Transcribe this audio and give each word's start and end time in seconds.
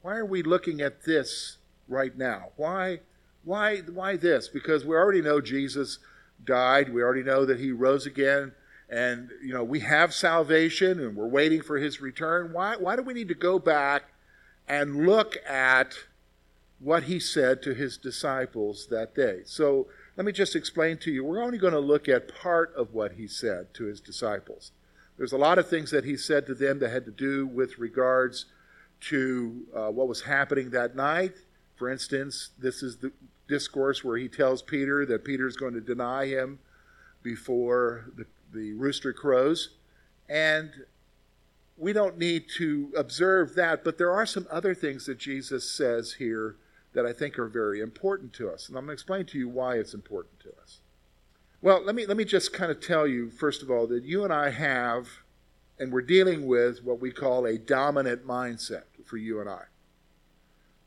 why 0.00 0.16
are 0.16 0.26
we 0.26 0.42
looking 0.42 0.80
at 0.80 1.04
this 1.04 1.58
right 1.86 2.16
now? 2.16 2.48
Why 2.56 3.00
why, 3.44 3.78
why 3.78 4.16
this? 4.16 4.48
Because 4.48 4.84
we 4.84 4.94
already 4.94 5.22
know 5.22 5.40
Jesus 5.40 5.98
died. 6.44 6.92
We 6.92 7.02
already 7.02 7.22
know 7.22 7.44
that 7.44 7.60
he 7.60 7.72
rose 7.72 8.06
again. 8.06 8.52
And, 8.88 9.30
you 9.42 9.54
know, 9.54 9.64
we 9.64 9.80
have 9.80 10.12
salvation 10.12 11.00
and 11.00 11.16
we're 11.16 11.26
waiting 11.26 11.62
for 11.62 11.78
his 11.78 12.00
return. 12.00 12.52
Why, 12.52 12.76
why 12.76 12.96
do 12.96 13.02
we 13.02 13.14
need 13.14 13.28
to 13.28 13.34
go 13.34 13.58
back 13.58 14.04
and 14.68 15.06
look 15.06 15.36
at 15.48 15.94
what 16.78 17.04
he 17.04 17.18
said 17.18 17.62
to 17.62 17.74
his 17.74 17.96
disciples 17.96 18.88
that 18.90 19.14
day? 19.14 19.40
So 19.46 19.86
let 20.16 20.26
me 20.26 20.32
just 20.32 20.54
explain 20.54 20.98
to 20.98 21.10
you. 21.10 21.24
We're 21.24 21.42
only 21.42 21.58
going 21.58 21.72
to 21.72 21.80
look 21.80 22.08
at 22.08 22.34
part 22.34 22.74
of 22.76 22.92
what 22.92 23.12
he 23.12 23.26
said 23.26 23.72
to 23.74 23.84
his 23.84 24.00
disciples. 24.00 24.72
There's 25.16 25.32
a 25.32 25.38
lot 25.38 25.58
of 25.58 25.68
things 25.68 25.90
that 25.90 26.04
he 26.04 26.16
said 26.16 26.46
to 26.46 26.54
them 26.54 26.78
that 26.80 26.90
had 26.90 27.06
to 27.06 27.10
do 27.10 27.46
with 27.46 27.78
regards 27.78 28.46
to 29.02 29.66
uh, 29.74 29.90
what 29.90 30.08
was 30.08 30.22
happening 30.22 30.70
that 30.70 30.94
night. 30.94 31.32
For 31.82 31.90
instance, 31.90 32.50
this 32.56 32.80
is 32.80 32.98
the, 32.98 33.10
discourse 33.48 34.04
where 34.04 34.16
he 34.16 34.28
tells 34.28 34.62
Peter 34.62 35.04
that 35.04 35.24
Peter 35.24 35.48
is 35.48 35.56
going 35.56 35.74
to 35.74 35.80
deny 35.80 36.26
him 36.26 36.60
before 37.24 38.04
the, 38.16 38.24
the 38.52 38.72
rooster 38.74 39.12
crows. 39.12 39.70
And 40.28 40.70
we 41.76 41.92
don't 41.92 42.18
need 42.18 42.44
to 42.58 42.92
observe 42.96 43.56
that, 43.56 43.82
but 43.82 43.98
there 43.98 44.12
are 44.12 44.24
some 44.24 44.46
other 44.48 44.76
things 44.76 45.06
that 45.06 45.18
Jesus 45.18 45.68
says 45.68 46.12
here 46.12 46.54
that 46.92 47.04
I 47.04 47.12
think 47.12 47.36
are 47.36 47.48
very 47.48 47.80
important 47.80 48.32
to 48.34 48.48
us. 48.48 48.68
And 48.68 48.78
I'm 48.78 48.84
going 48.84 48.96
to 48.96 49.00
explain 49.00 49.26
to 49.26 49.38
you 49.38 49.48
why 49.48 49.74
it's 49.74 49.92
important 49.92 50.38
to 50.38 50.52
us. 50.62 50.78
Well, 51.60 51.84
let 51.84 51.96
me, 51.96 52.06
let 52.06 52.16
me 52.16 52.24
just 52.24 52.52
kind 52.52 52.70
of 52.70 52.80
tell 52.80 53.08
you, 53.08 53.28
first 53.28 53.60
of 53.60 53.72
all, 53.72 53.88
that 53.88 54.04
you 54.04 54.22
and 54.22 54.32
I 54.32 54.50
have, 54.50 55.08
and 55.80 55.92
we're 55.92 56.02
dealing 56.02 56.46
with 56.46 56.84
what 56.84 57.00
we 57.00 57.10
call 57.10 57.44
a 57.44 57.58
dominant 57.58 58.24
mindset 58.24 58.84
for 59.04 59.16
you 59.16 59.40
and 59.40 59.50
I 59.50 59.62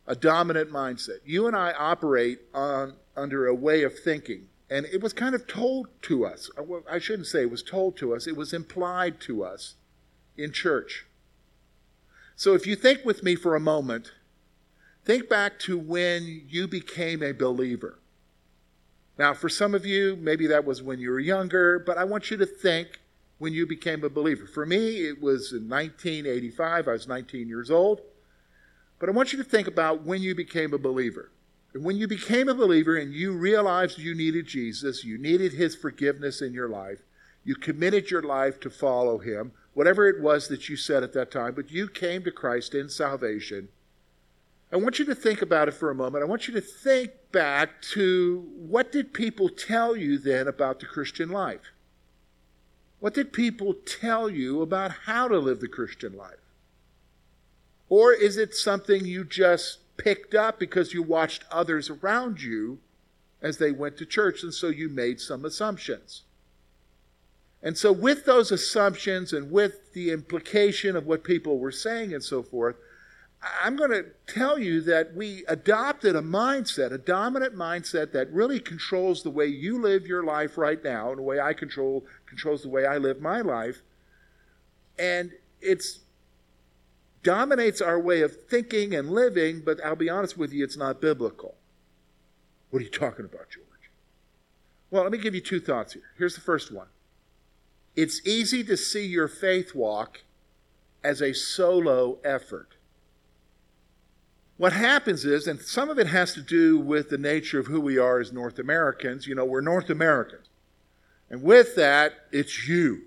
a 0.08 0.16
dominant 0.16 0.72
mindset. 0.72 1.20
You 1.26 1.48
and 1.48 1.56
I 1.56 1.72
operate 1.74 2.40
on, 2.54 2.94
under 3.16 3.48
a 3.48 3.56
way 3.56 3.84
of 3.84 3.98
thinking, 3.98 4.48
and 4.70 4.86
it 4.88 5.02
was 5.02 5.14
kind 5.14 5.36
of 5.36 5.48
told 5.48 5.88
to 6.04 6.26
us. 6.26 6.50
I 6.90 7.00
shouldn't 7.00 7.28
say 7.28 7.42
it 7.42 7.52
was 7.52 7.64
told 7.64 7.98
to 7.98 8.16
us, 8.16 8.28
it 8.28 8.38
was 8.38 8.54
implied 8.54 9.20
to 9.22 9.44
us 9.44 9.76
in 10.38 10.52
church. 10.52 11.06
So 12.36 12.54
if 12.54 12.68
you 12.68 12.76
think 12.76 13.06
with 13.06 13.24
me 13.24 13.36
for 13.36 13.56
a 13.56 13.60
moment, 13.60 14.12
think 15.06 15.30
back 15.30 15.60
to 15.60 15.78
when 15.78 16.46
you 16.50 16.68
became 16.68 17.24
a 17.24 17.32
believer. 17.32 18.00
Now, 19.18 19.34
for 19.34 19.48
some 19.48 19.74
of 19.74 19.86
you, 19.86 20.18
maybe 20.18 20.46
that 20.48 20.66
was 20.66 20.84
when 20.84 21.00
you 21.00 21.10
were 21.10 21.20
younger, 21.20 21.80
but 21.80 21.98
I 21.98 22.04
want 22.04 22.30
you 22.30 22.38
to 22.38 22.46
think 22.46 23.00
when 23.38 23.54
you 23.54 23.66
became 23.66 24.04
a 24.04 24.10
believer. 24.10 24.46
For 24.46 24.66
me, 24.66 25.08
it 25.08 25.22
was 25.22 25.54
in 25.54 25.70
1985. 25.70 26.88
I 26.88 26.92
was 26.92 27.08
19 27.08 27.48
years 27.48 27.72
old. 27.72 28.02
But 29.06 29.12
I 29.12 29.18
want 29.18 29.34
you 29.34 29.38
to 29.38 29.48
think 29.48 29.68
about 29.68 30.04
when 30.04 30.24
you 30.24 30.34
became 30.34 30.74
a 30.74 30.80
believer. 30.80 31.30
And 31.76 31.84
when 31.84 31.96
you 31.96 32.08
became 32.08 32.50
a 32.50 32.56
believer 32.56 32.98
and 32.98 33.14
you 33.14 33.34
realized 33.34 34.00
you 34.00 34.16
needed 34.16 34.48
Jesus, 34.48 35.04
you 35.04 35.20
needed 35.20 35.54
his 35.54 35.76
forgiveness 35.76 36.42
in 36.42 36.54
your 36.54 36.68
life, 36.68 37.04
you 37.44 37.54
committed 37.54 38.10
your 38.10 38.24
life 38.24 38.60
to 38.62 38.72
follow 38.72 39.20
him, 39.20 39.52
whatever 39.76 40.08
it 40.08 40.24
was 40.24 40.48
that 40.48 40.70
you 40.70 40.76
said 40.76 41.04
at 41.04 41.14
that 41.14 41.30
time, 41.30 41.54
but 41.54 41.70
you 41.70 41.88
came 41.88 42.24
to 42.24 42.32
Christ 42.32 42.74
in 42.74 42.90
salvation. 42.90 43.68
I 44.74 44.78
want 44.78 44.98
you 44.98 45.06
to 45.06 45.14
think 45.14 45.44
about 45.44 45.68
it 45.68 45.76
for 45.76 45.92
a 45.92 45.96
moment. 45.96 46.24
I 46.24 46.28
want 46.28 46.48
you 46.48 46.56
to 46.56 46.62
think 46.62 47.12
back 47.32 47.84
to 47.94 48.50
what 48.58 48.92
did 48.92 49.14
people 49.14 49.50
tell 49.50 49.96
you 49.96 50.18
then 50.18 50.48
about 50.48 50.80
the 50.80 50.88
Christian 50.88 51.30
life? 51.30 51.74
What 53.00 53.14
did 53.14 53.34
people 53.34 53.76
tell 53.86 54.32
you 54.32 54.64
about 54.64 54.90
how 55.06 55.28
to 55.28 55.38
live 55.38 55.60
the 55.60 55.68
Christian 55.68 56.18
life? 56.18 56.40
Or 57.96 58.12
is 58.12 58.36
it 58.36 58.54
something 58.54 59.06
you 59.06 59.24
just 59.24 59.78
picked 59.96 60.36
up 60.36 60.60
because 60.60 60.94
you 60.94 61.02
watched 61.02 61.46
others 61.50 61.90
around 61.90 62.42
you 62.42 62.80
as 63.42 63.58
they 63.58 63.72
went 63.72 63.96
to 63.96 64.06
church 64.06 64.44
and 64.44 64.54
so 64.54 64.68
you 64.68 64.90
made 64.90 65.22
some 65.22 65.46
assumptions? 65.46 66.24
And 67.64 67.78
so, 67.78 67.94
with 67.94 68.26
those 68.26 68.52
assumptions 68.52 69.32
and 69.32 69.50
with 69.50 69.94
the 69.94 70.12
implication 70.12 70.98
of 70.98 71.08
what 71.08 71.24
people 71.24 71.58
were 71.58 71.72
saying 71.72 72.14
and 72.14 72.22
so 72.22 72.44
forth, 72.44 72.76
I'm 73.64 73.78
going 73.78 73.92
to 73.92 74.08
tell 74.28 74.60
you 74.60 74.82
that 74.82 75.16
we 75.16 75.46
adopted 75.48 76.18
a 76.18 76.22
mindset, 76.22 76.92
a 76.92 76.98
dominant 76.98 77.56
mindset 77.56 78.12
that 78.12 78.30
really 78.30 78.60
controls 78.60 79.24
the 79.24 79.30
way 79.30 79.46
you 79.46 79.82
live 79.82 80.06
your 80.06 80.26
life 80.26 80.58
right 80.58 80.84
now, 80.84 81.12
and 81.12 81.20
the 81.20 81.24
way 81.24 81.40
I 81.40 81.54
control 81.54 82.06
controls 82.26 82.64
the 82.64 82.70
way 82.70 82.86
I 82.86 82.98
live 82.98 83.22
my 83.22 83.40
life. 83.40 83.84
And 85.00 85.32
it's 85.62 86.02
dominates 87.26 87.82
our 87.82 88.00
way 88.00 88.22
of 88.22 88.48
thinking 88.48 88.94
and 88.96 89.10
living, 89.10 89.62
but 89.66 89.84
I'll 89.84 89.96
be 89.96 90.10
honest 90.10 90.38
with 90.38 90.54
you, 90.54 90.64
it's 90.64 90.78
not 90.78 91.02
biblical. 91.02 91.56
What 92.70 92.80
are 92.80 92.86
you 92.86 92.92
talking 92.92 93.26
about, 93.26 93.50
George? 93.50 93.66
Well, 94.92 95.04
let 95.04 95.12
me 95.12 95.18
give 95.18 95.36
you 95.36 95.42
two 95.42 95.60
thoughts 95.60 95.94
here. 95.94 96.14
Here's 96.18 96.36
the 96.36 96.42
first 96.42 96.72
one 96.72 96.88
it's 97.96 98.26
easy 98.26 98.64
to 98.64 98.78
see 98.78 99.06
your 99.06 99.28
faith 99.28 99.74
walk 99.74 100.24
as 101.04 101.22
a 101.22 101.34
solo 101.34 102.20
effort. 102.24 102.76
What 104.58 104.74
happens 104.74 105.26
is, 105.26 105.48
and 105.48 105.60
some 105.60 105.90
of 105.90 106.00
it 106.00 106.08
has 106.08 106.34
to 106.34 106.42
do 106.42 106.80
with 106.80 107.10
the 107.10 107.18
nature 107.18 107.60
of 107.60 107.68
who 107.68 107.82
we 107.82 107.98
are 107.98 108.20
as 108.20 108.32
North 108.32 108.58
Americans, 108.58 109.28
you 109.28 109.36
know, 109.36 109.44
we're 109.44 109.62
North 109.62 109.90
Americans. 109.90 110.48
And 111.30 111.42
with 111.42 111.76
that, 111.76 112.14
it's 112.32 112.68
you. 112.68 113.02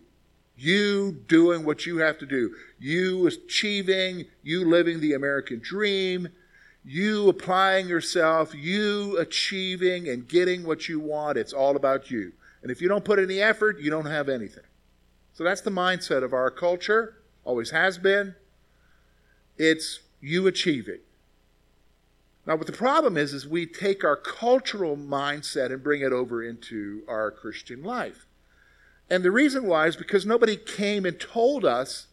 You 0.59 1.13
doing 1.29 1.65
what 1.65 1.87
you 1.87 1.99
have 1.99 2.19
to 2.19 2.27
do. 2.27 2.55
You 2.81 3.29
achieving, 3.29 4.25
you 4.43 4.69
living 4.69 5.01
the 5.01 5.15
American 5.15 5.61
dream, 5.61 6.29
you 6.85 7.29
applying 7.29 7.87
yourself, 7.87 8.55
you 8.55 9.17
achieving 9.19 10.09
and 10.09 10.27
getting 10.27 10.67
what 10.67 10.89
you 10.89 10.99
want. 10.99 11.39
It's 11.39 11.53
all 11.53 11.77
about 11.77 12.11
you. 12.11 12.33
And 12.63 12.73
if 12.73 12.83
you 12.83 12.89
don't 12.89 13.05
put 13.05 13.21
any 13.21 13.41
effort, 13.41 13.79
you 13.79 13.89
don't 13.89 14.07
have 14.07 14.29
anything. 14.29 14.65
So 15.33 15.45
that's 15.45 15.61
the 15.61 15.71
mindset 15.71 16.25
of 16.25 16.33
our 16.33 16.51
culture, 16.51 17.23
always 17.45 17.71
has 17.71 17.97
been. 17.99 18.35
It's 19.57 20.01
you 20.21 20.49
achieving. 20.49 20.99
Now, 22.47 22.57
what 22.57 22.67
the 22.67 22.73
problem 22.73 23.17
is, 23.17 23.33
is 23.33 23.47
we 23.47 23.67
take 23.67 24.03
our 24.03 24.17
cultural 24.17 24.97
mindset 24.97 25.71
and 25.71 25.83
bring 25.83 26.01
it 26.01 26.13
over 26.13 26.43
into 26.43 27.03
our 27.07 27.31
Christian 27.31 27.85
life. 27.85 28.27
And 29.11 29.25
the 29.25 29.31
reason 29.31 29.67
why 29.67 29.87
is 29.87 29.97
because 29.97 30.27
nobody 30.27 30.57
came 30.57 31.07
and 31.07 31.19
told 31.19 31.65
us 31.65 32.09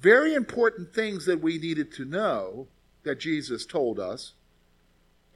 very 0.00 0.34
important 0.34 0.94
things 0.94 1.26
that 1.26 1.42
we 1.42 1.58
needed 1.58 1.92
to 1.92 2.04
know 2.04 2.68
that 3.02 3.20
Jesus 3.20 3.66
told 3.66 4.00
us. 4.00 4.32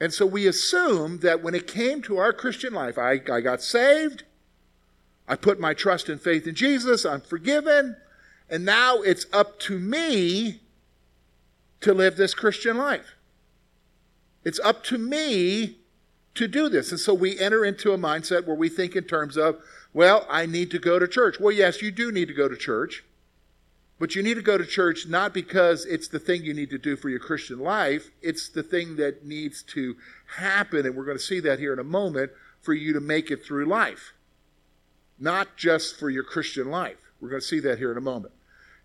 And 0.00 0.12
so 0.12 0.26
we 0.26 0.46
assumed 0.46 1.20
that 1.20 1.42
when 1.42 1.54
it 1.54 1.66
came 1.66 2.02
to 2.02 2.16
our 2.16 2.32
Christian 2.32 2.72
life, 2.72 2.98
I, 2.98 3.20
I 3.30 3.40
got 3.40 3.62
saved, 3.62 4.24
I 5.28 5.36
put 5.36 5.60
my 5.60 5.74
trust 5.74 6.08
and 6.08 6.20
faith 6.20 6.46
in 6.46 6.54
Jesus, 6.54 7.04
I'm 7.04 7.20
forgiven, 7.20 7.96
and 8.50 8.64
now 8.64 9.02
it's 9.02 9.26
up 9.32 9.58
to 9.60 9.78
me 9.78 10.60
to 11.80 11.94
live 11.94 12.16
this 12.16 12.34
Christian 12.34 12.76
life. 12.76 13.14
It's 14.44 14.60
up 14.60 14.82
to 14.84 14.98
me 14.98 15.78
to 16.34 16.48
do 16.48 16.68
this. 16.68 16.90
And 16.90 17.00
so 17.00 17.14
we 17.14 17.38
enter 17.38 17.64
into 17.64 17.92
a 17.92 17.98
mindset 17.98 18.46
where 18.46 18.56
we 18.56 18.68
think 18.68 18.96
in 18.96 19.04
terms 19.04 19.36
of, 19.36 19.56
well, 19.94 20.26
I 20.28 20.44
need 20.44 20.70
to 20.72 20.78
go 20.78 20.98
to 20.98 21.08
church. 21.08 21.40
Well, 21.40 21.52
yes, 21.52 21.80
you 21.80 21.90
do 21.90 22.12
need 22.12 22.28
to 22.28 22.34
go 22.34 22.48
to 22.48 22.56
church. 22.56 23.04
But 23.98 24.16
you 24.16 24.22
need 24.24 24.34
to 24.34 24.42
go 24.42 24.58
to 24.58 24.66
church 24.66 25.06
not 25.06 25.32
because 25.32 25.86
it's 25.86 26.08
the 26.08 26.18
thing 26.18 26.42
you 26.42 26.52
need 26.52 26.70
to 26.70 26.78
do 26.78 26.96
for 26.96 27.08
your 27.08 27.20
Christian 27.20 27.60
life, 27.60 28.10
it's 28.20 28.48
the 28.48 28.64
thing 28.64 28.96
that 28.96 29.24
needs 29.24 29.62
to 29.62 29.96
happen, 30.36 30.84
and 30.84 30.96
we're 30.96 31.04
going 31.04 31.16
to 31.16 31.22
see 31.22 31.38
that 31.40 31.60
here 31.60 31.72
in 31.72 31.78
a 31.78 31.84
moment, 31.84 32.32
for 32.60 32.74
you 32.74 32.92
to 32.92 33.00
make 33.00 33.30
it 33.30 33.44
through 33.44 33.66
life. 33.66 34.12
Not 35.18 35.56
just 35.56 35.96
for 35.96 36.10
your 36.10 36.24
Christian 36.24 36.70
life. 36.70 36.96
We're 37.20 37.28
going 37.28 37.40
to 37.40 37.46
see 37.46 37.60
that 37.60 37.78
here 37.78 37.92
in 37.92 37.98
a 37.98 38.02
moment. 38.02 38.34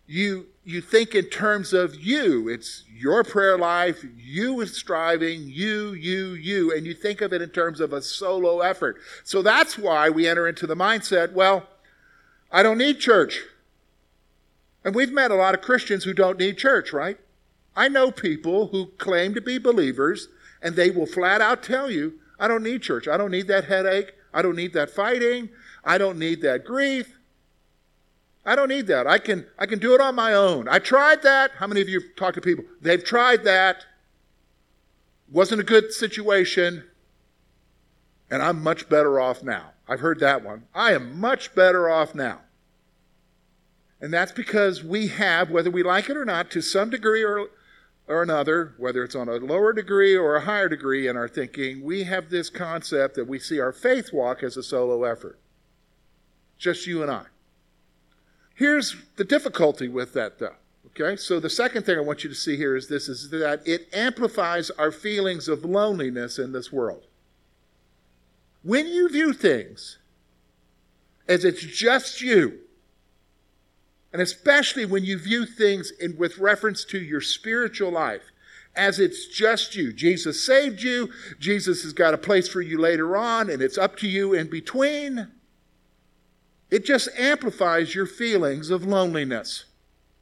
You, 0.09 0.47
you 0.63 0.81
think 0.81 1.13
in 1.13 1.25
terms 1.25 1.71
of 1.71 1.93
you. 1.93 2.49
It's 2.49 2.83
your 2.91 3.23
prayer 3.23 3.59
life, 3.59 4.03
you 4.17 4.55
with 4.55 4.73
striving, 4.73 5.43
you, 5.47 5.93
you, 5.93 6.29
you, 6.29 6.75
and 6.75 6.83
you 6.83 6.95
think 6.95 7.21
of 7.21 7.31
it 7.31 7.43
in 7.43 7.49
terms 7.49 7.79
of 7.79 7.93
a 7.93 8.01
solo 8.01 8.61
effort. 8.61 8.97
So 9.23 9.43
that's 9.43 9.77
why 9.77 10.09
we 10.09 10.27
enter 10.27 10.47
into 10.47 10.65
the 10.65 10.75
mindset 10.75 11.33
well, 11.33 11.67
I 12.51 12.63
don't 12.63 12.79
need 12.79 12.99
church. 12.99 13.43
And 14.83 14.95
we've 14.95 15.11
met 15.11 15.29
a 15.29 15.35
lot 15.35 15.53
of 15.53 15.61
Christians 15.61 16.05
who 16.05 16.13
don't 16.13 16.39
need 16.39 16.57
church, 16.57 16.91
right? 16.91 17.19
I 17.75 17.87
know 17.87 18.09
people 18.09 18.69
who 18.69 18.87
claim 18.97 19.35
to 19.35 19.41
be 19.41 19.59
believers 19.59 20.27
and 20.59 20.75
they 20.75 20.89
will 20.89 21.05
flat 21.05 21.39
out 21.39 21.61
tell 21.61 21.91
you, 21.91 22.15
I 22.39 22.47
don't 22.47 22.63
need 22.63 22.81
church. 22.81 23.07
I 23.07 23.15
don't 23.15 23.29
need 23.29 23.47
that 23.49 23.65
headache. 23.65 24.13
I 24.33 24.41
don't 24.41 24.55
need 24.55 24.73
that 24.73 24.89
fighting. 24.89 25.49
I 25.85 25.99
don't 25.99 26.17
need 26.17 26.41
that 26.41 26.65
grief. 26.65 27.18
I 28.45 28.55
don't 28.55 28.69
need 28.69 28.87
that. 28.87 29.05
I 29.05 29.19
can, 29.19 29.45
I 29.57 29.65
can 29.65 29.79
do 29.79 29.93
it 29.93 30.01
on 30.01 30.15
my 30.15 30.33
own. 30.33 30.67
I 30.67 30.79
tried 30.79 31.21
that. 31.23 31.51
How 31.57 31.67
many 31.67 31.81
of 31.81 31.89
you 31.89 31.99
have 31.99 32.15
talked 32.15 32.35
to 32.35 32.41
people? 32.41 32.65
They've 32.81 33.03
tried 33.03 33.43
that. 33.43 33.85
Wasn't 35.31 35.61
a 35.61 35.63
good 35.63 35.91
situation. 35.91 36.83
And 38.31 38.41
I'm 38.41 38.63
much 38.63 38.89
better 38.89 39.19
off 39.19 39.43
now. 39.43 39.71
I've 39.87 39.99
heard 39.99 40.19
that 40.19 40.43
one. 40.43 40.65
I 40.73 40.93
am 40.93 41.19
much 41.19 41.53
better 41.55 41.89
off 41.89 42.15
now. 42.15 42.41
And 44.01 44.13
that's 44.13 44.31
because 44.31 44.83
we 44.83 45.07
have, 45.07 45.49
whether 45.49 45.69
we 45.69 45.83
like 45.83 46.09
it 46.09 46.15
or 46.15 46.25
not, 46.25 46.49
to 46.51 46.61
some 46.61 46.89
degree 46.89 47.23
or, 47.23 47.47
or 48.07 48.23
another, 48.23 48.75
whether 48.77 49.03
it's 49.03 49.15
on 49.15 49.27
a 49.27 49.33
lower 49.33 49.73
degree 49.73 50.15
or 50.15 50.35
a 50.35 50.45
higher 50.45 50.69
degree 50.69 51.07
in 51.07 51.17
our 51.17 51.27
thinking, 51.27 51.83
we 51.83 52.03
have 52.03 52.29
this 52.29 52.49
concept 52.49 53.15
that 53.15 53.27
we 53.27 53.39
see 53.39 53.59
our 53.59 53.73
faith 53.73 54.13
walk 54.13 54.41
as 54.41 54.55
a 54.55 54.63
solo 54.63 55.03
effort. 55.03 55.39
Just 56.57 56.87
you 56.87 57.01
and 57.01 57.11
I. 57.11 57.25
Here's 58.59 58.97
the 59.15 59.23
difficulty 59.23 59.87
with 59.87 60.11
that, 60.15 60.37
though. 60.37 60.55
Okay, 60.87 61.15
so 61.15 61.39
the 61.39 61.49
second 61.49 61.85
thing 61.85 61.97
I 61.97 62.01
want 62.01 62.25
you 62.25 62.29
to 62.29 62.35
see 62.35 62.57
here 62.57 62.75
is 62.75 62.89
this 62.89 63.07
is 63.07 63.29
that 63.29 63.65
it 63.65 63.87
amplifies 63.93 64.69
our 64.71 64.91
feelings 64.91 65.47
of 65.47 65.63
loneliness 65.63 66.37
in 66.37 66.51
this 66.51 66.69
world. 66.69 67.07
When 68.61 68.85
you 68.85 69.07
view 69.07 69.31
things 69.31 69.97
as 71.25 71.45
it's 71.45 71.63
just 71.63 72.19
you, 72.19 72.59
and 74.11 74.21
especially 74.21 74.83
when 74.83 75.05
you 75.05 75.17
view 75.17 75.45
things 75.45 75.91
in, 75.91 76.17
with 76.17 76.37
reference 76.37 76.83
to 76.85 76.99
your 76.99 77.21
spiritual 77.21 77.91
life, 77.91 78.23
as 78.75 78.99
it's 78.99 79.25
just 79.27 79.73
you. 79.77 79.93
Jesus 79.93 80.45
saved 80.45 80.81
you. 80.81 81.09
Jesus 81.39 81.83
has 81.83 81.93
got 81.93 82.13
a 82.13 82.17
place 82.17 82.49
for 82.49 82.59
you 82.59 82.77
later 82.77 83.15
on, 83.15 83.49
and 83.49 83.61
it's 83.61 83.77
up 83.77 83.95
to 83.99 84.07
you 84.07 84.33
in 84.33 84.49
between. 84.49 85.29
It 86.69 86.85
just 86.85 87.09
amplifies 87.17 87.95
your 87.95 88.05
feelings 88.05 88.69
of 88.69 88.85
loneliness. 88.85 89.65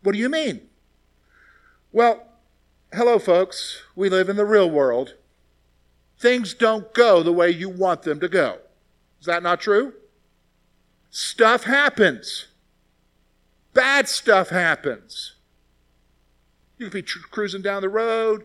What 0.03 0.13
do 0.13 0.19
you 0.19 0.29
mean? 0.29 0.61
Well, 1.91 2.27
hello, 2.93 3.19
folks. 3.19 3.83
We 3.95 4.09
live 4.09 4.29
in 4.29 4.35
the 4.35 4.45
real 4.45 4.69
world. 4.69 5.15
Things 6.19 6.53
don't 6.53 6.93
go 6.93 7.21
the 7.21 7.33
way 7.33 7.49
you 7.49 7.69
want 7.69 8.03
them 8.03 8.19
to 8.21 8.29
go. 8.29 8.59
Is 9.19 9.25
that 9.25 9.43
not 9.43 9.61
true? 9.61 9.93
Stuff 11.09 11.63
happens 11.63 12.47
bad 13.77 14.09
stuff 14.09 14.49
happens. 14.49 15.35
You 16.79 16.87
could 16.87 16.93
be 16.93 17.01
tr- 17.03 17.19
cruising 17.29 17.61
down 17.61 17.83
the 17.83 17.89
road, 17.89 18.43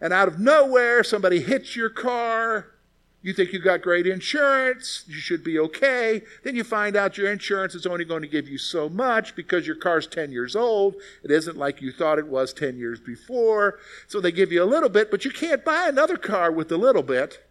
and 0.00 0.10
out 0.10 0.26
of 0.26 0.40
nowhere, 0.40 1.04
somebody 1.04 1.42
hits 1.42 1.76
your 1.76 1.90
car. 1.90 2.72
You 3.22 3.34
think 3.34 3.52
you 3.52 3.58
got 3.58 3.82
great 3.82 4.06
insurance, 4.06 5.04
you 5.06 5.16
should 5.16 5.44
be 5.44 5.58
okay. 5.58 6.22
Then 6.42 6.56
you 6.56 6.64
find 6.64 6.96
out 6.96 7.18
your 7.18 7.30
insurance 7.30 7.74
is 7.74 7.86
only 7.86 8.06
going 8.06 8.22
to 8.22 8.28
give 8.28 8.48
you 8.48 8.56
so 8.56 8.88
much 8.88 9.36
because 9.36 9.66
your 9.66 9.76
car's 9.76 10.06
10 10.06 10.32
years 10.32 10.56
old. 10.56 10.96
It 11.22 11.30
isn't 11.30 11.58
like 11.58 11.82
you 11.82 11.92
thought 11.92 12.18
it 12.18 12.28
was 12.28 12.54
10 12.54 12.78
years 12.78 12.98
before. 12.98 13.78
So 14.08 14.20
they 14.20 14.32
give 14.32 14.50
you 14.52 14.62
a 14.62 14.64
little 14.64 14.88
bit, 14.88 15.10
but 15.10 15.26
you 15.26 15.30
can't 15.30 15.64
buy 15.64 15.86
another 15.86 16.16
car 16.16 16.50
with 16.50 16.72
a 16.72 16.78
little 16.78 17.02
bit. 17.02 17.44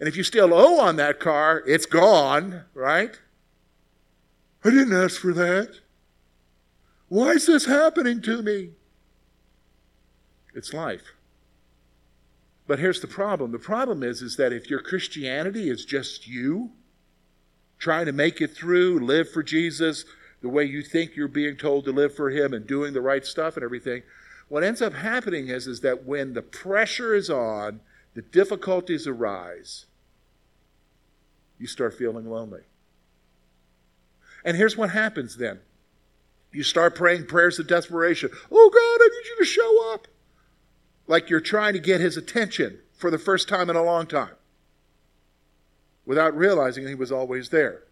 And 0.00 0.08
if 0.08 0.16
you 0.16 0.24
still 0.24 0.54
owe 0.54 0.80
on 0.80 0.96
that 0.96 1.20
car, 1.20 1.62
it's 1.66 1.86
gone, 1.86 2.64
right? 2.74 3.20
I 4.64 4.70
didn't 4.70 4.94
ask 4.94 5.20
for 5.20 5.34
that. 5.34 5.80
Why 7.08 7.32
is 7.32 7.46
this 7.46 7.66
happening 7.66 8.22
to 8.22 8.40
me? 8.40 8.70
It's 10.54 10.72
life. 10.72 11.12
But 12.72 12.78
here's 12.78 13.02
the 13.02 13.06
problem. 13.06 13.52
The 13.52 13.58
problem 13.58 14.02
is, 14.02 14.22
is 14.22 14.36
that 14.36 14.50
if 14.50 14.70
your 14.70 14.80
Christianity 14.80 15.68
is 15.68 15.84
just 15.84 16.26
you, 16.26 16.70
trying 17.78 18.06
to 18.06 18.12
make 18.12 18.40
it 18.40 18.56
through, 18.56 19.00
live 19.00 19.30
for 19.30 19.42
Jesus 19.42 20.06
the 20.40 20.48
way 20.48 20.64
you 20.64 20.80
think 20.80 21.14
you're 21.14 21.28
being 21.28 21.58
told 21.58 21.84
to 21.84 21.92
live 21.92 22.14
for 22.14 22.30
Him 22.30 22.54
and 22.54 22.66
doing 22.66 22.94
the 22.94 23.02
right 23.02 23.26
stuff 23.26 23.58
and 23.58 23.62
everything, 23.62 24.04
what 24.48 24.64
ends 24.64 24.80
up 24.80 24.94
happening 24.94 25.48
is, 25.48 25.66
is 25.66 25.82
that 25.82 26.06
when 26.06 26.32
the 26.32 26.40
pressure 26.40 27.14
is 27.14 27.28
on, 27.28 27.80
the 28.14 28.22
difficulties 28.22 29.06
arise, 29.06 29.84
you 31.58 31.66
start 31.66 31.92
feeling 31.92 32.24
lonely. 32.24 32.62
And 34.46 34.56
here's 34.56 34.78
what 34.78 34.88
happens 34.88 35.36
then 35.36 35.60
you 36.52 36.62
start 36.62 36.94
praying 36.94 37.26
prayers 37.26 37.58
of 37.58 37.66
desperation. 37.66 38.30
Oh 38.50 38.70
God, 38.72 39.04
I 39.04 39.10
need 39.12 39.28
you 39.28 39.36
to 39.40 39.44
show 39.44 39.92
up. 39.92 40.08
Like 41.06 41.28
you're 41.30 41.40
trying 41.40 41.72
to 41.74 41.78
get 41.78 42.00
his 42.00 42.16
attention 42.16 42.78
for 42.96 43.10
the 43.10 43.18
first 43.18 43.48
time 43.48 43.68
in 43.68 43.76
a 43.76 43.82
long 43.82 44.06
time 44.06 44.34
without 46.04 46.36
realizing 46.36 46.86
he 46.86 46.94
was 46.94 47.12
always 47.12 47.50
there. 47.50 47.82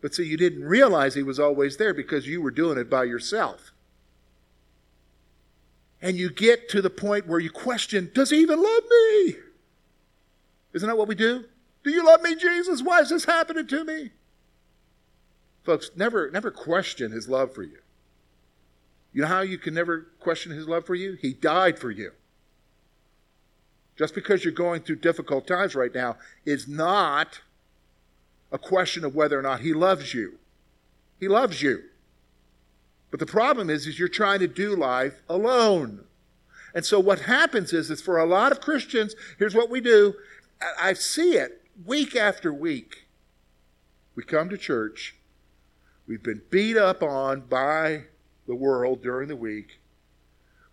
But 0.00 0.14
see, 0.14 0.24
you 0.24 0.36
didn't 0.36 0.64
realize 0.64 1.14
he 1.14 1.22
was 1.22 1.38
always 1.38 1.76
there 1.76 1.92
because 1.92 2.26
you 2.26 2.40
were 2.40 2.50
doing 2.50 2.78
it 2.78 2.88
by 2.88 3.04
yourself. 3.04 3.72
And 6.02 6.16
you 6.16 6.30
get 6.30 6.68
to 6.70 6.80
the 6.80 6.90
point 6.90 7.26
where 7.26 7.40
you 7.40 7.50
question, 7.50 8.10
does 8.14 8.30
he 8.30 8.38
even 8.38 8.62
love 8.62 8.82
me? 8.88 9.34
Isn't 10.72 10.88
that 10.88 10.96
what 10.96 11.08
we 11.08 11.14
do? 11.14 11.44
Do 11.84 11.90
you 11.90 12.04
love 12.04 12.22
me, 12.22 12.34
Jesus? 12.34 12.82
Why 12.82 13.00
is 13.00 13.10
this 13.10 13.24
happening 13.24 13.66
to 13.66 13.84
me? 13.84 14.10
Folks, 15.62 15.90
never, 15.96 16.30
never 16.30 16.50
question 16.50 17.12
his 17.12 17.28
love 17.28 17.54
for 17.54 17.62
you. 17.62 17.78
You 19.12 19.22
know 19.22 19.28
how 19.28 19.40
you 19.40 19.58
can 19.58 19.74
never 19.74 20.06
question 20.20 20.52
his 20.52 20.68
love 20.68 20.86
for 20.86 20.94
you? 20.94 21.16
He 21.20 21.32
died 21.32 21.78
for 21.78 21.90
you. 21.90 22.12
Just 23.96 24.14
because 24.14 24.44
you're 24.44 24.52
going 24.52 24.82
through 24.82 24.96
difficult 24.96 25.46
times 25.46 25.74
right 25.74 25.94
now 25.94 26.16
is 26.44 26.66
not 26.68 27.40
a 28.52 28.58
question 28.58 29.04
of 29.04 29.14
whether 29.14 29.38
or 29.38 29.42
not 29.42 29.60
he 29.60 29.74
loves 29.74 30.14
you. 30.14 30.38
He 31.18 31.28
loves 31.28 31.60
you. 31.60 31.82
But 33.10 33.20
the 33.20 33.26
problem 33.26 33.68
is, 33.68 33.86
is 33.86 33.98
you're 33.98 34.08
trying 34.08 34.38
to 34.40 34.48
do 34.48 34.76
life 34.76 35.22
alone. 35.28 36.04
And 36.74 36.86
so 36.86 37.00
what 37.00 37.20
happens 37.20 37.72
is, 37.72 37.90
is 37.90 38.00
for 38.00 38.18
a 38.18 38.24
lot 38.24 38.52
of 38.52 38.60
Christians, 38.60 39.14
here's 39.38 39.54
what 39.54 39.70
we 39.70 39.80
do. 39.80 40.14
I 40.80 40.92
see 40.92 41.32
it 41.32 41.62
week 41.84 42.14
after 42.14 42.54
week. 42.54 43.06
We 44.14 44.22
come 44.22 44.48
to 44.50 44.56
church 44.56 45.16
We've 46.10 46.20
been 46.24 46.42
beat 46.50 46.76
up 46.76 47.04
on 47.04 47.42
by 47.42 48.06
the 48.50 48.56
world 48.56 49.00
during 49.00 49.28
the 49.28 49.36
week. 49.36 49.78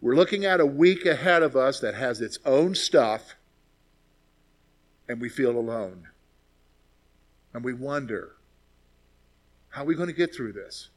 We're 0.02 0.16
looking 0.16 0.46
at 0.46 0.60
a 0.60 0.66
week 0.66 1.06
ahead 1.06 1.44
of 1.44 1.56
us 1.56 1.80
that 1.80 1.94
has 1.94 2.22
its 2.22 2.40
own 2.44 2.74
stuff, 2.74 3.36
and 5.08 5.22
we 5.22 5.30
feel 5.30 5.52
alone. 5.52 6.08
And 7.54 7.64
we 7.64 7.74
wonder 7.74 8.32
how 9.70 9.84
are 9.84 9.86
we 9.86 9.94
going 9.94 10.08
to 10.10 10.14
get 10.14 10.34
through 10.34 10.54
this? 10.54 10.90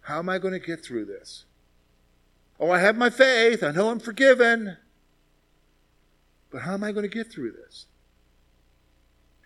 How 0.00 0.18
am 0.18 0.30
I 0.30 0.38
going 0.38 0.54
to 0.54 0.66
get 0.66 0.82
through 0.82 1.04
this? 1.04 1.44
Oh, 2.58 2.70
I 2.70 2.78
have 2.78 2.96
my 2.96 3.10
faith. 3.10 3.62
I 3.62 3.70
know 3.70 3.90
I'm 3.90 4.00
forgiven. 4.00 4.78
But 6.50 6.62
how 6.62 6.72
am 6.72 6.84
I 6.84 6.92
going 6.92 7.08
to 7.08 7.14
get 7.14 7.30
through 7.30 7.52
this? 7.52 7.84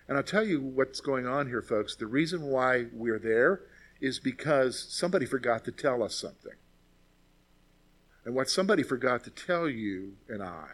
And 0.07 0.17
I'll 0.17 0.23
tell 0.23 0.47
you 0.47 0.61
what's 0.61 1.01
going 1.01 1.27
on 1.27 1.49
here, 1.49 1.63
folks. 1.63 1.97
The 1.97 2.07
reason 2.07 2.43
why 2.45 2.87
we're 2.93 3.19
there 3.19 3.63
is 4.01 4.19
because 4.21 4.87
somebody 4.89 5.27
forgot 5.27 5.65
to 5.65 5.73
tell 5.73 6.03
us 6.03 6.15
something. 6.15 6.53
And 8.25 8.35
what 8.35 8.51
somebody 8.51 8.83
forgot 8.83 9.25
to 9.25 9.31
tell 9.31 9.69
you 9.69 10.15
and 10.29 10.43
I 10.43 10.69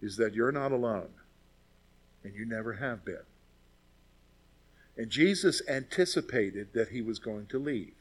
is 0.00 0.16
that 0.16 0.34
you're 0.34 0.52
not 0.52 0.72
alone, 0.72 1.10
and 2.24 2.34
you 2.34 2.44
never 2.44 2.74
have 2.74 3.04
been. 3.04 3.24
And 4.96 5.10
Jesus 5.10 5.62
anticipated 5.68 6.68
that 6.74 6.88
he 6.88 7.02
was 7.02 7.18
going 7.18 7.46
to 7.46 7.58
leave. 7.58 7.94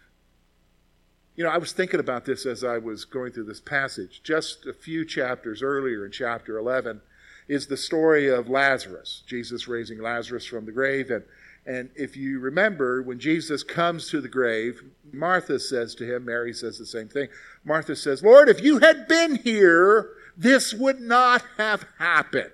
You 1.35 1.45
know, 1.45 1.49
I 1.51 1.57
was 1.57 1.71
thinking 1.71 1.99
about 1.99 2.25
this 2.25 2.45
as 2.45 2.63
I 2.63 2.77
was 2.77 3.05
going 3.05 3.31
through 3.31 3.45
this 3.45 3.61
passage. 3.61 4.21
Just 4.23 4.65
a 4.65 4.73
few 4.73 5.05
chapters 5.05 5.61
earlier 5.61 6.05
in 6.05 6.11
chapter 6.11 6.57
11, 6.57 7.01
is 7.47 7.67
the 7.67 7.77
story 7.77 8.27
of 8.27 8.47
Lazarus, 8.47 9.23
Jesus 9.25 9.67
raising 9.67 9.99
Lazarus 9.99 10.45
from 10.45 10.65
the 10.65 10.71
grave. 10.71 11.09
And, 11.09 11.23
And 11.65 11.89
if 11.95 12.17
you 12.17 12.39
remember, 12.39 13.01
when 13.01 13.19
Jesus 13.19 13.63
comes 13.63 14.09
to 14.09 14.21
the 14.21 14.27
grave, 14.27 14.81
Martha 15.11 15.59
says 15.59 15.93
to 15.95 16.15
him, 16.15 16.25
Mary 16.25 16.53
says 16.53 16.77
the 16.77 16.85
same 16.85 17.07
thing. 17.07 17.27
Martha 17.63 17.95
says, 17.95 18.23
Lord, 18.23 18.49
if 18.49 18.61
you 18.61 18.79
had 18.79 19.07
been 19.07 19.35
here, 19.35 20.09
this 20.35 20.73
would 20.73 20.99
not 20.99 21.43
have 21.57 21.85
happened. 21.99 22.51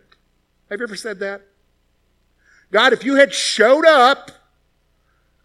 Have 0.70 0.80
you 0.80 0.86
ever 0.86 0.96
said 0.96 1.20
that? 1.20 1.44
God, 2.72 2.94
if 2.94 3.06
you 3.06 3.16
had 3.16 3.34
showed 3.34 3.86
up, 3.86 4.32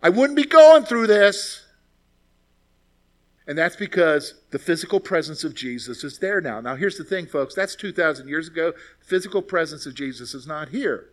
I 0.03 0.09
wouldn't 0.09 0.37
be 0.37 0.45
going 0.45 0.85
through 0.85 1.07
this. 1.07 1.67
And 3.47 3.59
that's 3.59 3.77
because 3.77 4.35
the 4.51 4.59
physical 4.59 5.01
presence 5.01 5.45
of 5.45 5.55
Jesus 5.55 6.03
is 6.05 6.19
there 6.19 6.41
now. 6.41 6.61
Now, 6.61 6.77
here's 6.77 6.97
the 6.97 7.05
thing, 7.05 7.27
folks 7.27 7.55
that's 7.55 7.77
2,000 7.77 8.29
years 8.29 8.49
ago. 8.49 8.73
The 9.01 9.05
physical 9.05 9.43
presence 9.43 9.87
of 9.87 9.95
Jesus 9.95 10.35
is 10.35 10.47
not 10.47 10.71
here. 10.71 11.11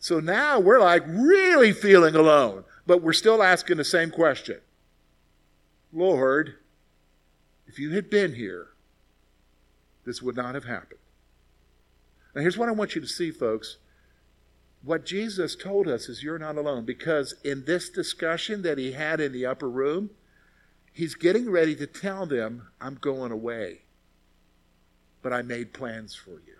So 0.00 0.18
now 0.18 0.58
we're 0.58 0.80
like 0.80 1.04
really 1.06 1.72
feeling 1.72 2.16
alone, 2.16 2.64
but 2.86 3.02
we're 3.02 3.12
still 3.12 3.42
asking 3.42 3.76
the 3.76 3.84
same 3.84 4.10
question 4.10 4.60
Lord, 5.92 6.54
if 7.66 7.78
you 7.78 7.90
had 7.90 8.08
been 8.10 8.34
here, 8.34 8.68
this 10.04 10.22
would 10.22 10.36
not 10.36 10.54
have 10.54 10.64
happened. 10.64 11.00
Now, 12.34 12.40
here's 12.40 12.56
what 12.56 12.68
I 12.68 12.72
want 12.72 12.94
you 12.94 13.00
to 13.00 13.06
see, 13.06 13.30
folks. 13.30 13.76
What 14.82 15.04
Jesus 15.04 15.54
told 15.54 15.86
us 15.86 16.08
is 16.08 16.22
you're 16.22 16.38
not 16.38 16.56
alone 16.56 16.86
because 16.86 17.34
in 17.44 17.66
this 17.66 17.90
discussion 17.90 18.62
that 18.62 18.78
he 18.78 18.92
had 18.92 19.20
in 19.20 19.32
the 19.32 19.44
upper 19.44 19.68
room, 19.68 20.10
he's 20.94 21.14
getting 21.14 21.50
ready 21.50 21.76
to 21.76 21.86
tell 21.86 22.24
them, 22.24 22.68
I'm 22.80 22.94
going 22.94 23.32
away, 23.32 23.82
but 25.20 25.34
I 25.34 25.42
made 25.42 25.74
plans 25.74 26.14
for 26.14 26.30
you. 26.30 26.56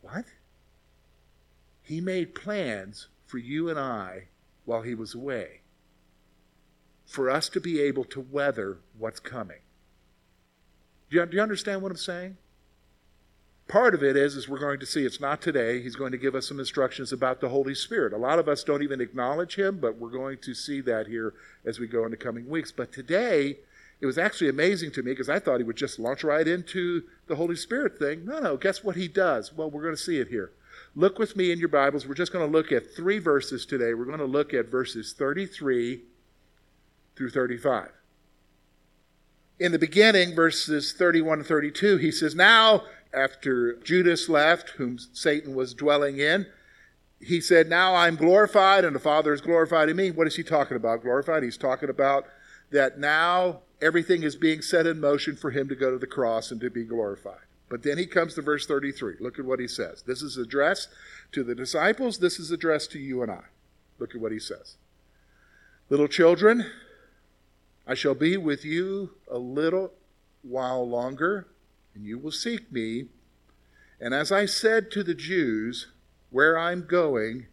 What? 0.00 0.24
He 1.88 2.02
made 2.02 2.34
plans 2.34 3.08
for 3.24 3.38
you 3.38 3.70
and 3.70 3.78
I 3.78 4.24
while 4.66 4.82
he 4.82 4.94
was 4.94 5.14
away 5.14 5.62
for 7.06 7.30
us 7.30 7.48
to 7.48 7.60
be 7.60 7.80
able 7.80 8.04
to 8.04 8.20
weather 8.20 8.76
what's 8.98 9.20
coming. 9.20 9.60
Do 11.08 11.16
you, 11.16 11.24
do 11.24 11.38
you 11.38 11.42
understand 11.42 11.80
what 11.80 11.90
I'm 11.90 11.96
saying? 11.96 12.36
Part 13.68 13.94
of 13.94 14.02
it 14.02 14.18
is, 14.18 14.36
as 14.36 14.46
we're 14.46 14.58
going 14.58 14.80
to 14.80 14.84
see, 14.84 15.06
it's 15.06 15.18
not 15.18 15.40
today. 15.40 15.80
He's 15.80 15.96
going 15.96 16.12
to 16.12 16.18
give 16.18 16.34
us 16.34 16.46
some 16.46 16.58
instructions 16.58 17.10
about 17.10 17.40
the 17.40 17.48
Holy 17.48 17.74
Spirit. 17.74 18.12
A 18.12 18.18
lot 18.18 18.38
of 18.38 18.48
us 18.48 18.62
don't 18.62 18.82
even 18.82 19.00
acknowledge 19.00 19.54
him, 19.54 19.78
but 19.78 19.96
we're 19.96 20.10
going 20.10 20.36
to 20.42 20.52
see 20.52 20.82
that 20.82 21.06
here 21.06 21.32
as 21.64 21.78
we 21.78 21.86
go 21.86 22.04
in 22.04 22.10
the 22.10 22.18
coming 22.18 22.50
weeks. 22.50 22.70
But 22.70 22.92
today, 22.92 23.60
it 23.98 24.04
was 24.04 24.18
actually 24.18 24.50
amazing 24.50 24.90
to 24.92 25.02
me 25.02 25.12
because 25.12 25.30
I 25.30 25.38
thought 25.38 25.60
he 25.60 25.64
would 25.64 25.76
just 25.76 25.98
launch 25.98 26.22
right 26.22 26.46
into 26.46 27.04
the 27.28 27.36
Holy 27.36 27.56
Spirit 27.56 27.98
thing. 27.98 28.26
No, 28.26 28.40
no, 28.40 28.58
guess 28.58 28.84
what 28.84 28.96
he 28.96 29.08
does? 29.08 29.54
Well, 29.54 29.70
we're 29.70 29.84
going 29.84 29.96
to 29.96 30.02
see 30.02 30.18
it 30.18 30.28
here. 30.28 30.52
Look 30.98 31.18
with 31.18 31.36
me 31.36 31.50
in 31.52 31.58
your 31.58 31.68
Bibles. 31.68 32.06
We're 32.06 32.14
just 32.14 32.32
going 32.32 32.44
to 32.44 32.52
look 32.52 32.72
at 32.72 32.94
three 32.94 33.18
verses 33.18 33.64
today. 33.64 33.94
We're 33.94 34.04
going 34.04 34.18
to 34.18 34.24
look 34.24 34.52
at 34.52 34.68
verses 34.68 35.14
33 35.16 36.02
through 37.16 37.30
35 37.30 37.90
in 39.58 39.72
the 39.72 39.78
beginning, 39.78 40.34
verses 40.34 40.92
31 40.92 41.40
and 41.40 41.46
32, 41.46 41.96
he 41.96 42.10
says, 42.10 42.34
Now, 42.34 42.84
after 43.12 43.74
Judas 43.76 44.28
left, 44.28 44.70
whom 44.70 44.98
Satan 45.12 45.54
was 45.54 45.74
dwelling 45.74 46.18
in, 46.18 46.46
he 47.20 47.40
said, 47.40 47.68
Now 47.68 47.94
I'm 47.94 48.16
glorified 48.16 48.84
and 48.84 48.94
the 48.94 49.00
Father 49.00 49.32
is 49.32 49.40
glorified 49.40 49.88
in 49.88 49.96
me. 49.96 50.10
What 50.10 50.26
is 50.26 50.36
he 50.36 50.42
talking 50.42 50.76
about? 50.76 51.02
Glorified? 51.02 51.42
He's 51.42 51.56
talking 51.56 51.88
about 51.88 52.26
that 52.70 52.98
now 52.98 53.60
everything 53.82 54.22
is 54.22 54.36
being 54.36 54.62
set 54.62 54.86
in 54.86 55.00
motion 55.00 55.34
for 55.34 55.50
him 55.50 55.68
to 55.68 55.74
go 55.74 55.90
to 55.90 55.98
the 55.98 56.06
cross 56.06 56.50
and 56.50 56.60
to 56.60 56.70
be 56.70 56.84
glorified. 56.84 57.47
But 57.68 57.82
then 57.82 57.98
he 57.98 58.06
comes 58.06 58.34
to 58.34 58.42
verse 58.42 58.66
33. 58.66 59.16
Look 59.20 59.38
at 59.38 59.44
what 59.44 59.60
he 59.60 59.68
says. 59.68 60.02
This 60.02 60.22
is 60.22 60.36
addressed 60.36 60.88
to 61.32 61.44
the 61.44 61.54
disciples, 61.54 62.18
this 62.18 62.38
is 62.38 62.50
addressed 62.50 62.90
to 62.92 62.98
you 62.98 63.22
and 63.22 63.30
I. 63.30 63.44
Look 63.98 64.14
at 64.14 64.20
what 64.20 64.32
he 64.32 64.38
says. 64.38 64.76
Little 65.90 66.08
children, 66.08 66.70
I 67.86 67.94
shall 67.94 68.14
be 68.14 68.36
with 68.36 68.64
you 68.64 69.14
a 69.30 69.38
little 69.38 69.92
while 70.42 70.88
longer, 70.88 71.48
and 71.94 72.04
you 72.04 72.18
will 72.18 72.30
seek 72.30 72.70
me. 72.70 73.06
And 74.00 74.14
as 74.14 74.30
I 74.30 74.46
said 74.46 74.90
to 74.92 75.02
the 75.02 75.14
Jews, 75.14 75.88
Where 76.30 76.58
I'm 76.58 76.86
going, 76.86 77.46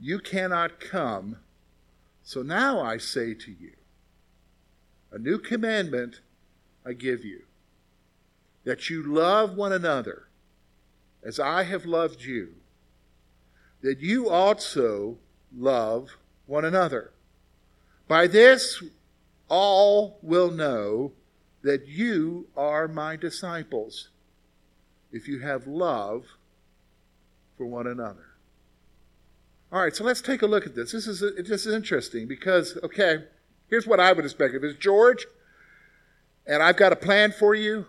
you 0.00 0.20
cannot 0.20 0.80
come. 0.80 1.38
So 2.22 2.42
now 2.42 2.80
I 2.80 2.98
say 2.98 3.34
to 3.34 3.50
you, 3.50 3.72
A 5.10 5.18
new 5.18 5.38
commandment 5.38 6.20
I 6.86 6.92
give 6.92 7.24
you, 7.24 7.42
that 8.68 8.90
you 8.90 9.02
love 9.02 9.56
one 9.56 9.72
another 9.72 10.28
as 11.24 11.40
I 11.40 11.62
have 11.62 11.86
loved 11.86 12.20
you, 12.20 12.56
that 13.80 14.00
you 14.00 14.28
also 14.28 15.16
love 15.56 16.10
one 16.44 16.66
another. 16.66 17.12
By 18.08 18.26
this 18.26 18.82
all 19.48 20.18
will 20.20 20.50
know 20.50 21.12
that 21.62 21.88
you 21.88 22.48
are 22.58 22.86
my 22.88 23.16
disciples 23.16 24.10
if 25.12 25.26
you 25.26 25.38
have 25.38 25.66
love 25.66 26.26
for 27.56 27.64
one 27.64 27.86
another. 27.86 28.26
All 29.72 29.80
right, 29.80 29.96
so 29.96 30.04
let's 30.04 30.20
take 30.20 30.42
a 30.42 30.46
look 30.46 30.66
at 30.66 30.74
this. 30.74 30.92
This 30.92 31.06
is 31.06 31.22
is 31.22 31.66
interesting 31.66 32.28
because 32.28 32.76
okay, 32.84 33.24
here's 33.70 33.86
what 33.86 33.98
I 33.98 34.12
would 34.12 34.26
expect. 34.26 34.52
If 34.52 34.62
it's 34.62 34.78
George, 34.78 35.24
and 36.46 36.62
I've 36.62 36.76
got 36.76 36.92
a 36.92 36.96
plan 36.96 37.32
for 37.32 37.54
you, 37.54 37.86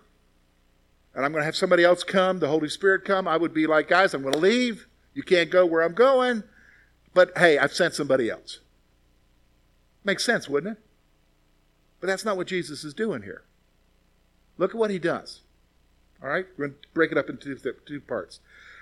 and 1.19 1.25
I'm 1.25 1.33
going 1.33 1.41
to 1.41 1.45
have 1.45 1.57
somebody 1.57 1.83
else 1.83 2.05
come, 2.05 2.39
the 2.39 2.47
Holy 2.47 2.69
Spirit 2.69 3.03
come, 3.03 3.27
I 3.27 3.35
would 3.35 3.53
be 3.53 3.67
like, 3.67 3.89
guys, 3.89 4.13
I'm 4.13 4.21
going 4.21 4.35
to 4.35 4.39
leave. 4.39 4.87
You 5.13 5.21
can't 5.21 5.49
go 5.49 5.65
where 5.65 5.81
I'm 5.81 5.93
going, 5.93 6.43
but 7.13 7.37
hey, 7.37 7.57
I've 7.57 7.73
sent 7.73 7.93
somebody 7.93 8.29
else. 8.29 8.59
Makes 10.05 10.23
sense, 10.23 10.47
wouldn't 10.47 10.77
it? 10.77 10.83
But 11.99 12.07
that's 12.07 12.23
not 12.23 12.37
what 12.37 12.47
Jesus 12.47 12.85
is 12.85 12.93
doing 12.93 13.23
here. 13.23 13.43
Look 14.57 14.71
at 14.71 14.77
what 14.77 14.91
he 14.91 14.97
does. 14.97 15.41
All 16.23 16.29
right? 16.29 16.45
We're 16.57 16.67
going 16.67 16.79
to 16.81 16.87
break 16.93 17.11
it 17.11 17.17
up 17.17 17.29
into 17.29 17.53
two 17.85 17.99
parts. 17.99 18.39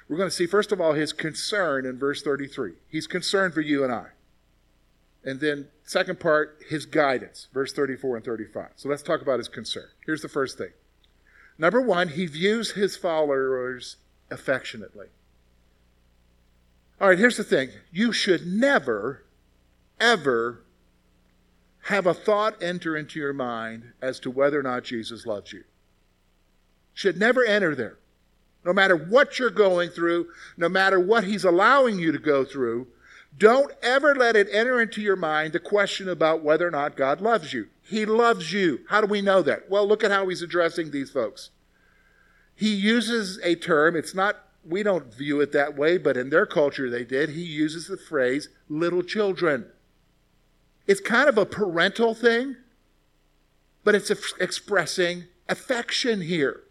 We're 0.07 0.17
going 0.17 0.29
to 0.29 0.35
see, 0.35 0.45
first 0.45 0.71
of 0.71 0.79
all, 0.79 0.93
his 0.93 1.13
concern 1.13 1.87
in 1.87 1.97
verse 1.97 2.21
33. 2.21 2.73
He's 2.87 3.07
concerned 3.07 3.55
for 3.55 3.61
you 3.61 3.83
and 3.83 3.91
I. 3.91 4.09
And 5.23 5.39
then, 5.39 5.69
second 5.83 6.19
part, 6.19 6.61
his 6.69 6.85
guidance, 6.85 7.47
verse 7.51 7.73
34 7.73 8.17
and 8.17 8.23
35. 8.25 8.73
So 8.75 8.89
let's 8.89 9.01
talk 9.01 9.23
about 9.23 9.39
his 9.39 9.47
concern. 9.47 9.87
Here's 10.05 10.21
the 10.21 10.29
first 10.29 10.59
thing. 10.59 10.73
Number 11.57 11.81
one, 11.81 12.09
he 12.09 12.25
views 12.27 12.71
his 12.71 12.95
followers 12.95 13.97
affectionately. 14.29 15.07
All 16.99 17.09
right, 17.09 17.17
here's 17.17 17.37
the 17.37 17.43
thing. 17.43 17.69
You 17.91 18.11
should 18.11 18.45
never, 18.45 19.23
ever 19.99 20.63
have 21.83 22.05
a 22.05 22.13
thought 22.13 22.61
enter 22.61 22.97
into 22.97 23.19
your 23.19 23.33
mind 23.33 23.93
as 24.01 24.19
to 24.19 24.31
whether 24.31 24.59
or 24.59 24.63
not 24.63 24.83
Jesus 24.83 25.25
loves 25.25 25.53
you. 25.53 25.63
Should 26.93 27.17
never 27.17 27.45
enter 27.45 27.75
there. 27.75 27.97
No 28.65 28.73
matter 28.73 28.95
what 28.95 29.39
you're 29.39 29.49
going 29.49 29.89
through, 29.91 30.27
no 30.57 30.67
matter 30.67 30.99
what 30.99 31.23
He's 31.23 31.45
allowing 31.45 31.99
you 31.99 32.11
to 32.11 32.19
go 32.19 32.43
through, 32.43 32.87
don't 33.37 33.71
ever 33.83 34.15
let 34.15 34.35
it 34.35 34.47
enter 34.51 34.81
into 34.81 35.01
your 35.01 35.15
mind 35.15 35.53
the 35.53 35.59
question 35.59 36.09
about 36.09 36.43
whether 36.43 36.67
or 36.67 36.71
not 36.71 36.97
God 36.97 37.21
loves 37.21 37.53
you. 37.53 37.67
He 37.83 38.05
loves 38.05 38.51
you. 38.51 38.79
How 38.89 39.01
do 39.01 39.07
we 39.07 39.21
know 39.21 39.41
that? 39.43 39.69
Well, 39.69 39.87
look 39.87 40.03
at 40.03 40.11
how 40.11 40.27
He's 40.27 40.41
addressing 40.41 40.91
these 40.91 41.11
folks. 41.11 41.51
He 42.55 42.73
uses 42.73 43.39
a 43.43 43.55
term, 43.55 43.95
it's 43.95 44.15
not, 44.15 44.37
we 44.65 44.81
don't 44.81 45.13
view 45.13 45.39
it 45.41 45.51
that 45.51 45.77
way, 45.77 45.97
but 45.97 46.17
in 46.17 46.31
their 46.31 46.47
culture 46.47 46.89
they 46.89 47.03
did. 47.03 47.29
He 47.29 47.43
uses 47.43 47.87
the 47.87 47.97
phrase 47.97 48.49
little 48.67 49.03
children. 49.03 49.67
It's 50.87 51.01
kind 51.01 51.29
of 51.29 51.37
a 51.37 51.45
parental 51.45 52.15
thing, 52.15 52.55
but 53.83 53.93
it's 53.93 54.09
expressing 54.39 55.25
affection 55.47 56.21
here. 56.21 56.63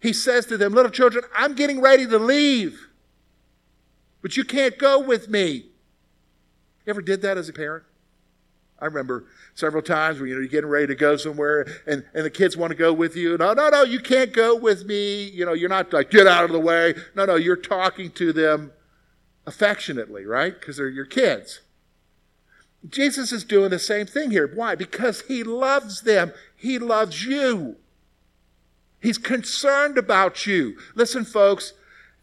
He 0.00 0.12
says 0.12 0.46
to 0.46 0.56
them, 0.56 0.74
Little 0.74 0.92
children, 0.92 1.24
I'm 1.34 1.54
getting 1.54 1.80
ready 1.80 2.06
to 2.06 2.18
leave, 2.18 2.87
but 4.22 4.36
you 4.36 4.44
can't 4.44 4.78
go 4.78 4.98
with 5.00 5.28
me. 5.28 5.66
You 6.84 6.90
ever 6.90 7.02
did 7.02 7.22
that 7.22 7.36
as 7.36 7.48
a 7.48 7.52
parent? 7.52 7.84
I 8.80 8.84
remember 8.84 9.24
several 9.54 9.82
times 9.82 10.20
when 10.20 10.28
you 10.28 10.34
know, 10.36 10.40
you're 10.40 10.48
getting 10.48 10.70
ready 10.70 10.86
to 10.86 10.94
go 10.94 11.16
somewhere 11.16 11.66
and, 11.86 12.04
and 12.14 12.24
the 12.24 12.30
kids 12.30 12.56
want 12.56 12.70
to 12.70 12.76
go 12.76 12.92
with 12.92 13.16
you. 13.16 13.36
No, 13.36 13.50
oh, 13.50 13.54
no, 13.54 13.68
no, 13.70 13.82
you 13.82 13.98
can't 13.98 14.32
go 14.32 14.54
with 14.54 14.84
me. 14.86 15.24
You 15.24 15.44
know, 15.44 15.52
you're 15.52 15.68
not 15.68 15.92
like, 15.92 16.10
get 16.10 16.26
out 16.28 16.44
of 16.44 16.52
the 16.52 16.60
way. 16.60 16.94
No, 17.16 17.24
no, 17.24 17.34
you're 17.34 17.56
talking 17.56 18.10
to 18.12 18.32
them 18.32 18.72
affectionately, 19.46 20.24
right? 20.26 20.58
Because 20.58 20.76
they're 20.76 20.88
your 20.88 21.06
kids. 21.06 21.60
Jesus 22.88 23.32
is 23.32 23.42
doing 23.42 23.70
the 23.70 23.78
same 23.78 24.06
thing 24.06 24.30
here. 24.30 24.46
Why? 24.46 24.76
Because 24.76 25.22
he 25.22 25.42
loves 25.42 26.02
them. 26.02 26.32
He 26.54 26.78
loves 26.78 27.26
you. 27.26 27.76
He's 29.00 29.18
concerned 29.18 29.98
about 29.98 30.46
you. 30.46 30.76
Listen, 30.94 31.24
folks, 31.24 31.72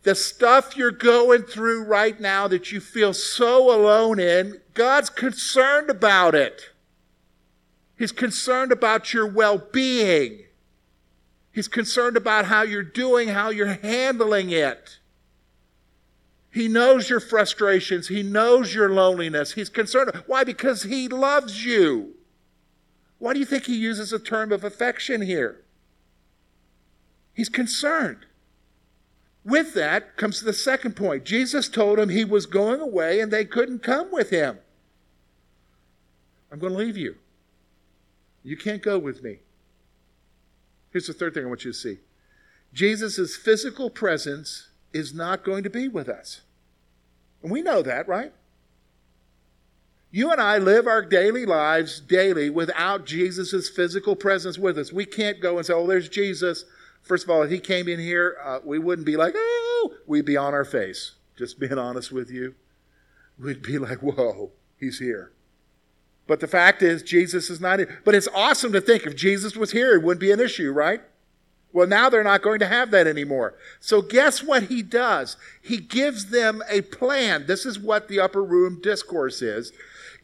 the 0.06 0.16
stuff 0.16 0.78
you're 0.78 0.92
going 0.92 1.42
through 1.42 1.84
right 1.84 2.20
now 2.22 2.48
that 2.48 2.72
you 2.72 2.80
feel 2.80 3.12
so 3.12 3.76
alone 3.76 4.20
in, 4.20 4.62
God's 4.76 5.10
concerned 5.10 5.90
about 5.90 6.36
it. 6.36 6.70
He's 7.98 8.12
concerned 8.12 8.72
about 8.72 9.14
your 9.14 9.26
well 9.26 9.58
being. 9.58 10.44
He's 11.52 11.68
concerned 11.68 12.18
about 12.18 12.46
how 12.46 12.62
you're 12.62 12.84
doing, 12.84 13.30
how 13.30 13.50
you're 13.50 13.80
handling 13.82 14.52
it. 14.52 15.00
He 16.52 16.68
knows 16.68 17.10
your 17.10 17.20
frustrations. 17.20 18.08
He 18.08 18.22
knows 18.22 18.76
your 18.76 18.90
loneliness. 18.90 19.54
He's 19.54 19.70
concerned. 19.70 20.12
Why? 20.28 20.44
Because 20.44 20.84
He 20.84 21.08
loves 21.08 21.66
you. 21.66 22.14
Why 23.18 23.34
do 23.34 23.40
you 23.40 23.46
think 23.46 23.66
He 23.66 23.76
uses 23.76 24.14
a 24.14 24.20
term 24.20 24.52
of 24.52 24.64
affection 24.64 25.24
here? 25.24 25.64
He's 27.34 27.50
concerned. 27.50 28.28
With 29.46 29.76
that 29.76 30.18
comes 30.18 30.42
the 30.42 30.54
second 30.54 30.96
point. 30.96 31.24
Jesus 31.24 31.70
told 31.70 32.00
him 32.00 32.10
he 32.10 32.26
was 32.26 32.48
going 32.48 32.82
away 32.82 33.20
and 33.20 33.32
they 33.32 33.46
couldn't 33.46 33.84
come 33.84 34.12
with 34.12 34.32
him. 34.32 34.58
I'm 36.52 36.58
going 36.58 36.74
to 36.74 36.80
leave 36.80 36.98
you. 36.98 37.16
You 38.44 38.58
can't 38.58 38.82
go 38.82 38.98
with 38.98 39.22
me. 39.22 39.40
Here's 40.92 41.08
the 41.08 41.14
third 41.14 41.34
thing 41.34 41.46
I 41.46 41.48
want 41.48 41.64
you 41.64 41.72
to 41.72 41.78
see 41.78 42.00
Jesus' 42.74 43.36
physical 43.36 43.90
presence 43.90 44.70
is 44.94 45.14
not 45.14 45.44
going 45.44 45.64
to 45.64 45.70
be 45.70 45.88
with 45.88 46.10
us. 46.10 46.42
And 47.44 47.52
we 47.52 47.62
know 47.62 47.82
that, 47.84 48.08
right? 48.08 48.34
You 50.10 50.32
and 50.32 50.42
I 50.42 50.58
live 50.58 50.88
our 50.88 51.04
daily 51.04 51.46
lives 51.46 52.00
daily 52.00 52.50
without 52.50 53.06
Jesus' 53.06 53.70
physical 53.70 54.16
presence 54.16 54.58
with 54.58 54.78
us. 54.78 54.94
We 54.94 55.06
can't 55.06 55.42
go 55.42 55.58
and 55.58 55.66
say, 55.66 55.74
oh, 55.74 55.86
there's 55.86 56.10
Jesus. 56.10 56.66
First 57.06 57.24
of 57.24 57.30
all, 57.30 57.44
if 57.44 57.52
he 57.52 57.60
came 57.60 57.88
in 57.88 58.00
here, 58.00 58.36
uh, 58.44 58.60
we 58.66 58.80
wouldn't 58.80 59.06
be 59.06 59.16
like, 59.16 59.36
oh, 59.38 59.94
we'd 60.08 60.26
be 60.26 60.36
on 60.36 60.54
our 60.56 60.66
face. 60.66 61.14
Just 61.38 61.60
being 61.60 61.78
honest 61.78 62.12
with 62.12 62.32
you. 62.32 62.56
We'd 63.38 63.62
be 63.62 63.78
like, 63.78 64.00
whoa, 64.00 64.52
he's 64.80 65.00
here. 65.00 65.32
But 66.28 66.40
the 66.40 66.48
fact 66.48 66.82
is, 66.82 67.04
Jesus 67.04 67.52
is 67.52 67.62
not 67.62 67.78
here. 67.78 68.02
But 68.04 68.16
it's 68.16 68.28
awesome 68.34 68.72
to 68.74 68.82
think 68.82 69.06
if 69.06 69.16
Jesus 69.16 69.56
was 69.56 69.72
here, 69.72 69.94
it 69.94 70.02
wouldn't 70.02 70.20
be 70.20 70.32
an 70.32 70.40
issue, 70.40 70.72
right? 70.72 71.02
Well, 71.72 71.86
now 71.86 72.10
they're 72.10 72.24
not 72.24 72.42
going 72.42 72.60
to 72.60 72.68
have 72.68 72.90
that 72.92 73.06
anymore. 73.06 73.54
So, 73.80 74.02
guess 74.02 74.42
what 74.42 74.64
he 74.64 74.82
does? 74.82 75.38
He 75.62 75.78
gives 75.78 76.32
them 76.32 76.64
a 76.70 76.82
plan. 76.82 77.46
This 77.46 77.66
is 77.66 77.78
what 77.78 78.08
the 78.08 78.20
upper 78.20 78.44
room 78.44 78.80
discourse 78.82 79.42
is. 79.42 79.72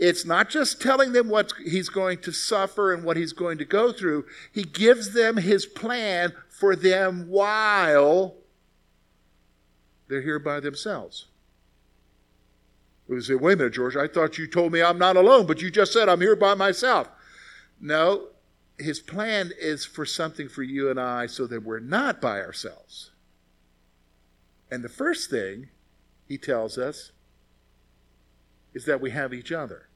It's 0.01 0.25
not 0.25 0.50
just 0.50 0.81
telling 0.81 1.13
them 1.13 1.29
what 1.29 1.53
he's 1.63 1.88
going 1.88 2.22
to 2.22 2.31
suffer 2.31 2.91
and 2.91 3.03
what 3.03 3.17
he's 3.17 3.34
going 3.34 3.60
to 3.60 3.65
go 3.65 3.91
through, 3.91 4.25
he 4.51 4.63
gives 4.63 5.13
them 5.13 5.38
his 5.38 5.67
plan 5.67 6.34
for 6.50 6.75
them 6.75 7.27
while 7.29 8.34
they're 10.08 10.24
here 10.24 10.39
by 10.39 10.60
themselves. 10.60 11.27
We 13.08 13.22
say, 13.22 13.36
wait 13.36 13.53
a 13.53 13.58
minute, 13.58 13.74
George, 13.74 13.96
I 13.96 14.08
thought 14.08 14.39
you 14.39 14.48
told 14.48 14.72
me 14.72 14.81
I'm 14.81 14.98
not 14.98 15.17
alone, 15.17 15.46
but 15.46 15.62
you 15.62 15.70
just 15.70 15.93
said 15.93 16.10
I'm 16.10 16.22
here 16.22 16.36
by 16.36 16.55
myself. 16.55 17.08
No, 17.79 18.29
his 18.79 19.00
plan 19.00 19.51
is 19.62 19.86
for 19.86 20.08
something 20.08 20.50
for 20.50 20.63
you 20.63 20.89
and 20.89 21.00
I 21.00 21.27
so 21.27 21.46
that 21.46 21.62
we're 21.62 21.79
not 21.79 22.20
by 22.20 22.41
ourselves. 22.41 23.12
And 24.72 24.84
the 24.84 24.89
first 24.89 25.29
thing 25.29 25.70
he 26.27 26.39
tells 26.39 26.79
us 26.79 27.12
is 28.74 28.86
that 28.86 29.00
we 29.00 29.12
have 29.12 29.31
each 29.31 29.51
other. 29.51 29.89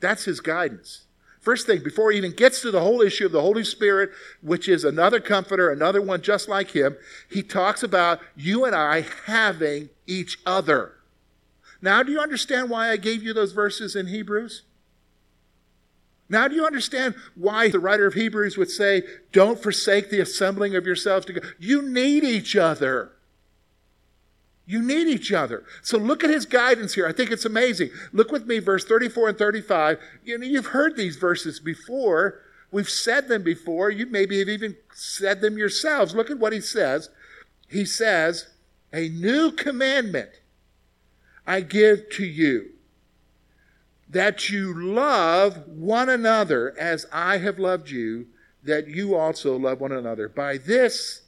That's 0.00 0.24
his 0.24 0.40
guidance. 0.40 1.04
First 1.40 1.66
thing, 1.66 1.82
before 1.82 2.10
he 2.10 2.16
even 2.16 2.32
gets 2.32 2.62
to 2.62 2.70
the 2.70 2.80
whole 2.80 3.02
issue 3.02 3.26
of 3.26 3.32
the 3.32 3.42
Holy 3.42 3.64
Spirit, 3.64 4.10
which 4.40 4.66
is 4.66 4.82
another 4.82 5.20
comforter, 5.20 5.70
another 5.70 6.00
one 6.00 6.22
just 6.22 6.48
like 6.48 6.70
him, 6.70 6.96
he 7.28 7.42
talks 7.42 7.82
about 7.82 8.20
you 8.34 8.64
and 8.64 8.74
I 8.74 9.04
having 9.26 9.90
each 10.06 10.38
other. 10.46 10.92
Now, 11.82 12.02
do 12.02 12.12
you 12.12 12.18
understand 12.18 12.70
why 12.70 12.90
I 12.90 12.96
gave 12.96 13.22
you 13.22 13.34
those 13.34 13.52
verses 13.52 13.94
in 13.94 14.06
Hebrews? 14.06 14.62
Now, 16.30 16.48
do 16.48 16.54
you 16.54 16.64
understand 16.64 17.14
why 17.34 17.68
the 17.68 17.78
writer 17.78 18.06
of 18.06 18.14
Hebrews 18.14 18.56
would 18.56 18.70
say, 18.70 19.02
Don't 19.32 19.62
forsake 19.62 20.08
the 20.08 20.20
assembling 20.20 20.74
of 20.74 20.86
yourselves 20.86 21.26
together? 21.26 21.54
You 21.58 21.82
need 21.82 22.24
each 22.24 22.56
other. 22.56 23.12
You 24.66 24.82
need 24.82 25.08
each 25.08 25.32
other. 25.32 25.64
So 25.82 25.98
look 25.98 26.24
at 26.24 26.30
his 26.30 26.46
guidance 26.46 26.94
here. 26.94 27.06
I 27.06 27.12
think 27.12 27.30
it's 27.30 27.44
amazing. 27.44 27.90
Look 28.12 28.32
with 28.32 28.46
me, 28.46 28.60
verse 28.60 28.84
34 28.84 29.30
and 29.30 29.38
35. 29.38 29.98
You 30.24 30.38
know, 30.38 30.46
you've 30.46 30.66
heard 30.66 30.96
these 30.96 31.16
verses 31.16 31.60
before. 31.60 32.40
We've 32.70 32.88
said 32.88 33.28
them 33.28 33.42
before. 33.42 33.90
You 33.90 34.06
maybe 34.06 34.38
have 34.38 34.48
even 34.48 34.76
said 34.92 35.40
them 35.40 35.58
yourselves. 35.58 36.14
Look 36.14 36.30
at 36.30 36.38
what 36.38 36.52
he 36.52 36.60
says. 36.60 37.10
He 37.68 37.84
says, 37.84 38.48
A 38.92 39.08
new 39.10 39.52
commandment 39.52 40.30
I 41.46 41.60
give 41.60 42.08
to 42.10 42.24
you 42.24 42.70
that 44.08 44.48
you 44.48 44.72
love 44.72 45.66
one 45.68 46.08
another 46.08 46.74
as 46.78 47.04
I 47.12 47.38
have 47.38 47.58
loved 47.58 47.90
you, 47.90 48.26
that 48.62 48.86
you 48.86 49.14
also 49.14 49.56
love 49.58 49.80
one 49.80 49.92
another. 49.92 50.28
By 50.28 50.56
this, 50.56 51.22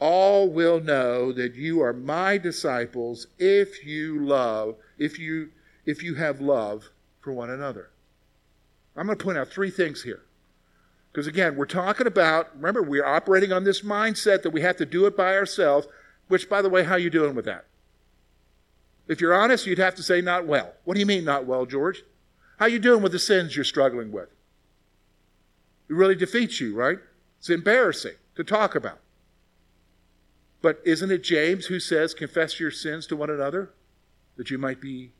all 0.00 0.48
will 0.48 0.80
know 0.80 1.32
that 1.32 1.54
you 1.54 1.80
are 1.82 1.92
my 1.92 2.38
disciples 2.38 3.26
if 3.38 3.84
you 3.84 4.24
love, 4.24 4.76
if 4.96 5.18
you, 5.18 5.50
if 5.84 6.02
you 6.02 6.14
have 6.14 6.40
love 6.40 6.90
for 7.20 7.32
one 7.32 7.50
another. 7.50 7.90
I'm 8.96 9.06
going 9.06 9.18
to 9.18 9.24
point 9.24 9.38
out 9.38 9.48
three 9.48 9.70
things 9.70 10.02
here. 10.02 10.22
Because 11.12 11.26
again, 11.26 11.56
we're 11.56 11.66
talking 11.66 12.06
about, 12.06 12.54
remember, 12.56 12.82
we're 12.82 13.04
operating 13.04 13.52
on 13.52 13.64
this 13.64 13.82
mindset 13.82 14.42
that 14.42 14.50
we 14.50 14.60
have 14.60 14.76
to 14.76 14.86
do 14.86 15.06
it 15.06 15.16
by 15.16 15.34
ourselves, 15.34 15.86
which, 16.28 16.48
by 16.48 16.62
the 16.62 16.68
way, 16.68 16.84
how 16.84 16.92
are 16.92 16.98
you 16.98 17.10
doing 17.10 17.34
with 17.34 17.44
that? 17.46 17.64
If 19.08 19.20
you're 19.20 19.34
honest, 19.34 19.66
you'd 19.66 19.78
have 19.78 19.94
to 19.96 20.02
say 20.02 20.20
not 20.20 20.46
well. 20.46 20.74
What 20.84 20.94
do 20.94 21.00
you 21.00 21.06
mean 21.06 21.24
not 21.24 21.46
well, 21.46 21.64
George? 21.64 22.04
How 22.58 22.66
are 22.66 22.70
you 22.70 22.78
doing 22.78 23.02
with 23.02 23.12
the 23.12 23.18
sins 23.18 23.56
you're 23.56 23.64
struggling 23.64 24.12
with? 24.12 24.28
It 25.88 25.94
really 25.94 26.14
defeats 26.14 26.60
you, 26.60 26.74
right? 26.74 26.98
It's 27.38 27.48
embarrassing 27.48 28.16
to 28.34 28.44
talk 28.44 28.74
about. 28.74 28.98
But 30.60 30.80
isn't 30.84 31.10
it 31.10 31.22
James 31.22 31.66
who 31.66 31.78
says, 31.78 32.14
confess 32.14 32.58
your 32.58 32.70
sins 32.70 33.06
to 33.08 33.16
one 33.16 33.30
another 33.30 33.70
that 34.36 34.50
you 34.50 34.58
might 34.58 34.80
be 34.80 35.12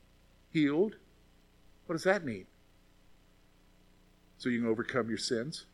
healed? 0.52 0.96
What 1.86 1.94
does 1.94 2.04
that 2.04 2.24
mean? 2.24 2.46
So 4.38 4.48
you 4.48 4.60
can 4.60 4.68
overcome 4.68 5.08
your 5.08 5.18
sins? 5.18 5.66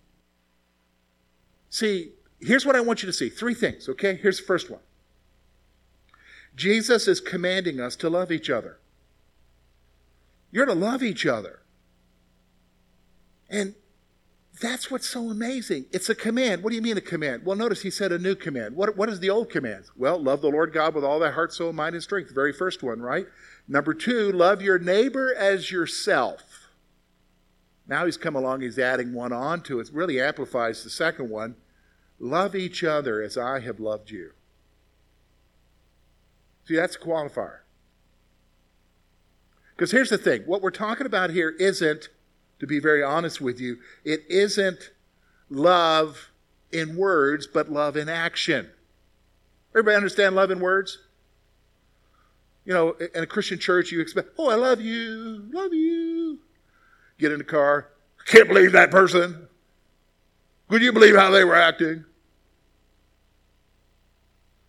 See, 1.71 2.13
here's 2.41 2.65
what 2.65 2.77
I 2.77 2.81
want 2.81 3.03
you 3.03 3.07
to 3.07 3.13
see 3.13 3.29
three 3.29 3.55
things, 3.55 3.89
okay? 3.89 4.17
Here's 4.17 4.39
the 4.39 4.47
first 4.47 4.71
one 4.71 4.81
Jesus 6.55 7.09
is 7.09 7.21
commanding 7.21 7.81
us 7.81 7.97
to 7.97 8.09
love 8.09 8.31
each 8.31 8.51
other. 8.51 8.79
You're 10.51 10.67
to 10.67 10.75
love 10.75 11.03
each 11.03 11.27
other. 11.27 11.61
And 13.51 13.75
that's 14.61 14.91
what's 14.91 15.09
so 15.09 15.31
amazing. 15.31 15.87
It's 15.93 16.09
a 16.09 16.15
command. 16.15 16.63
What 16.63 16.71
do 16.71 16.77
you 16.77 16.83
mean 16.83 16.97
a 16.97 17.01
command? 17.01 17.45
Well, 17.45 17.57
notice 17.57 17.83
he 17.83 17.91
said 17.91 18.13
a 18.13 18.19
new 18.19 18.35
command. 18.35 18.77
What, 18.77 18.97
what 18.97 19.09
is 19.09 19.19
the 19.19 19.31
old 19.31 19.51
command? 19.51 19.87
Well, 19.97 20.19
love 20.19 20.43
the 20.43 20.51
Lord 20.51 20.73
God 20.73 20.95
with 20.95 21.05
all 21.05 21.19
thy 21.19 21.33
heart, 21.33 21.53
soul, 21.53 21.73
mind, 21.73 21.95
and 21.95 22.03
strength. 22.03 22.29
The 22.29 22.35
very 22.35 22.53
first 22.53 22.83
one, 22.83 23.01
right? 23.01 23.27
Number 23.67 23.95
two, 23.95 24.31
love 24.31 24.63
your 24.63 24.79
neighbor 24.79 25.35
as 25.35 25.71
yourself. 25.73 26.69
Now 27.87 28.05
he's 28.05 28.17
come 28.17 28.37
along, 28.37 28.61
he's 28.61 28.79
adding 28.79 29.13
one 29.13 29.33
on 29.33 29.61
to 29.63 29.81
it. 29.81 29.89
it 29.89 29.95
really 29.95 30.21
amplifies 30.21 30.85
the 30.85 30.91
second 30.91 31.31
one. 31.31 31.57
Love 32.19 32.55
each 32.55 32.85
other 32.85 33.21
as 33.23 33.37
I 33.37 33.61
have 33.61 33.81
loved 33.81 34.11
you. 34.11 34.33
See, 36.67 36.77
that's 36.77 36.97
a 36.97 36.99
qualifier. 36.99 37.59
Because 39.77 39.91
here's 39.91 40.11
the 40.11 40.19
thing 40.19 40.43
what 40.43 40.63
we're 40.63 40.71
talking 40.71 41.07
about 41.07 41.31
here 41.31 41.51
isn't, 41.59 42.09
to 42.61 42.67
be 42.67 42.79
very 42.79 43.03
honest 43.03 43.41
with 43.41 43.61
you, 43.61 43.79
it 44.05 44.25
isn't 44.29 44.91
love 45.51 46.31
in 46.73 46.97
words, 46.97 47.47
but 47.47 47.71
love 47.71 47.97
in 47.97 48.09
action. 48.09 48.71
Everybody 49.73 49.97
understand 49.97 50.35
love 50.35 50.51
in 50.51 50.61
words? 50.61 50.99
You 52.65 52.73
know, 52.73 52.93
in 53.15 53.23
a 53.23 53.27
Christian 53.27 53.59
church, 53.59 53.93
you 53.93 54.01
expect, 54.01 54.31
oh, 54.39 54.49
I 54.49 54.55
love 54.55 54.81
you, 54.81 55.49
love 55.53 55.73
you. 55.73 56.39
Get 57.19 57.33
in 57.33 57.39
the 57.39 57.45
car, 57.45 57.89
can't 58.27 58.49
believe 58.49 58.73
that 58.73 58.91
person. 58.91 59.49
Could 60.69 60.83
you 60.83 60.93
believe 60.93 61.15
how 61.15 61.31
they 61.31 61.45
were 61.45 61.55
acting? 61.55 62.05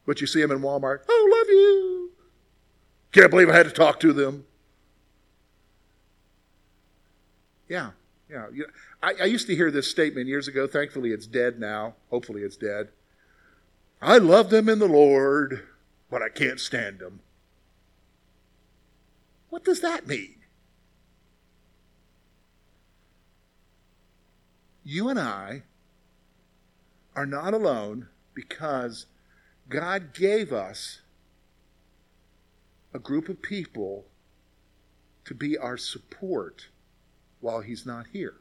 But 0.05 0.21
you 0.21 0.27
see 0.27 0.41
them 0.41 0.51
in 0.51 0.59
Walmart, 0.59 0.99
oh, 1.07 1.35
love 1.37 1.49
you. 1.49 2.11
Can't 3.11 3.31
believe 3.31 3.49
I 3.49 3.55
had 3.55 3.65
to 3.65 3.71
talk 3.71 3.99
to 4.01 4.11
them. 4.11 4.45
Yeah, 7.67 7.91
yeah. 8.29 8.47
I, 9.01 9.13
I 9.21 9.25
used 9.25 9.47
to 9.47 9.55
hear 9.55 9.71
this 9.71 9.89
statement 9.89 10.27
years 10.27 10.47
ago. 10.47 10.67
Thankfully, 10.67 11.11
it's 11.11 11.27
dead 11.27 11.59
now. 11.59 11.95
Hopefully, 12.09 12.41
it's 12.41 12.57
dead. 12.57 12.89
I 14.01 14.17
love 14.17 14.49
them 14.49 14.69
in 14.69 14.79
the 14.79 14.87
Lord, 14.87 15.67
but 16.09 16.21
I 16.21 16.29
can't 16.29 16.59
stand 16.59 16.99
them. 16.99 17.21
What 19.49 19.63
does 19.63 19.81
that 19.81 20.05
mean? 20.05 20.35
You 24.83 25.09
and 25.09 25.19
I 25.19 25.63
are 27.15 27.25
not 27.25 27.53
alone 27.53 28.09
because 28.35 29.07
God 29.69 30.13
gave 30.13 30.53
us 30.53 31.01
a 32.93 32.99
group 32.99 33.29
of 33.29 33.41
people 33.41 34.05
to 35.23 35.33
be 35.33 35.57
our 35.57 35.77
support 35.77 36.67
while 37.45 37.61
he's 37.61 37.85
not 37.85 38.07
here. 38.11 38.33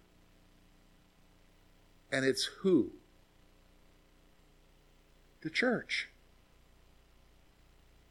And 2.11 2.25
it's 2.25 2.45
who? 2.63 2.93
The 5.43 5.51
church. 5.51 6.09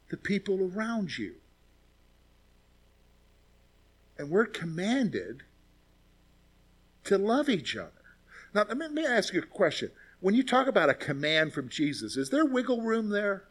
the 0.10 0.17
people 0.17 0.71
around 0.71 1.17
you. 1.17 1.34
And 4.19 4.29
we're 4.29 4.45
commanded 4.45 5.41
to 7.06 7.17
love 7.17 7.49
each 7.49 7.75
other. 7.75 7.89
Now, 8.53 8.65
let 8.69 8.91
me, 8.91 9.03
ask 9.03 9.34
you 9.34 9.41
a 9.41 9.45
question. 9.47 9.89
When 10.19 10.36
you 10.36 10.43
talk 10.43 10.67
about 10.67 10.91
a 10.91 10.93
command 10.93 11.53
from 11.53 11.69
Jesus, 11.69 12.15
is 12.15 12.29
there 12.29 12.45
wiggle 12.45 12.82
room 12.82 13.10
there? 13.10 13.45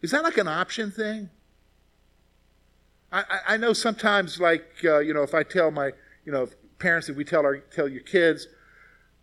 Is 0.00 0.12
that 0.12 0.22
like 0.22 0.38
an 0.38 0.48
option 0.48 0.90
thing? 0.90 1.28
I, 3.10 3.24
I, 3.48 3.56
know 3.56 3.72
sometimes, 3.72 4.38
like, 4.38 4.66
uh, 4.84 4.98
you 4.98 5.14
know, 5.14 5.22
if 5.22 5.34
I 5.34 5.42
tell 5.42 5.70
my, 5.70 5.92
you 6.26 6.32
know, 6.32 6.46
parents, 6.78 7.08
if 7.08 7.16
we 7.16 7.24
tell, 7.24 7.42
our, 7.42 7.58
tell 7.58 7.88
your 7.88 8.02
kids, 8.02 8.48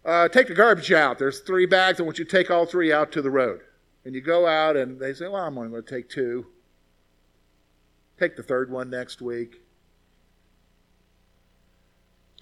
uh, 0.04 0.28
take 0.28 0.48
the 0.48 0.56
garbage 0.56 0.92
out. 0.92 1.20
There's 1.20 1.40
three 1.40 1.66
bags. 1.66 2.00
I 2.00 2.04
want 2.04 2.18
you 2.18 2.26
to 2.26 2.32
take 2.32 2.50
all 2.50 2.66
three 2.66 2.92
out 2.92 3.12
to 3.12 3.22
the 3.22 3.30
road. 3.30 3.62
And 4.04 4.16
you 4.16 4.22
go 4.22 4.48
out 4.48 4.76
and 4.76 5.00
they 5.00 5.14
say, 5.14 5.28
well, 5.28 5.44
I'm 5.44 5.58
only 5.58 5.70
going 5.70 5.84
to 5.84 5.90
take 5.90 6.10
two. 6.10 6.48
Take 8.20 8.36
the 8.36 8.44
third 8.44 8.72
one 8.72 8.90
next 8.90 9.22
week. 9.22 9.62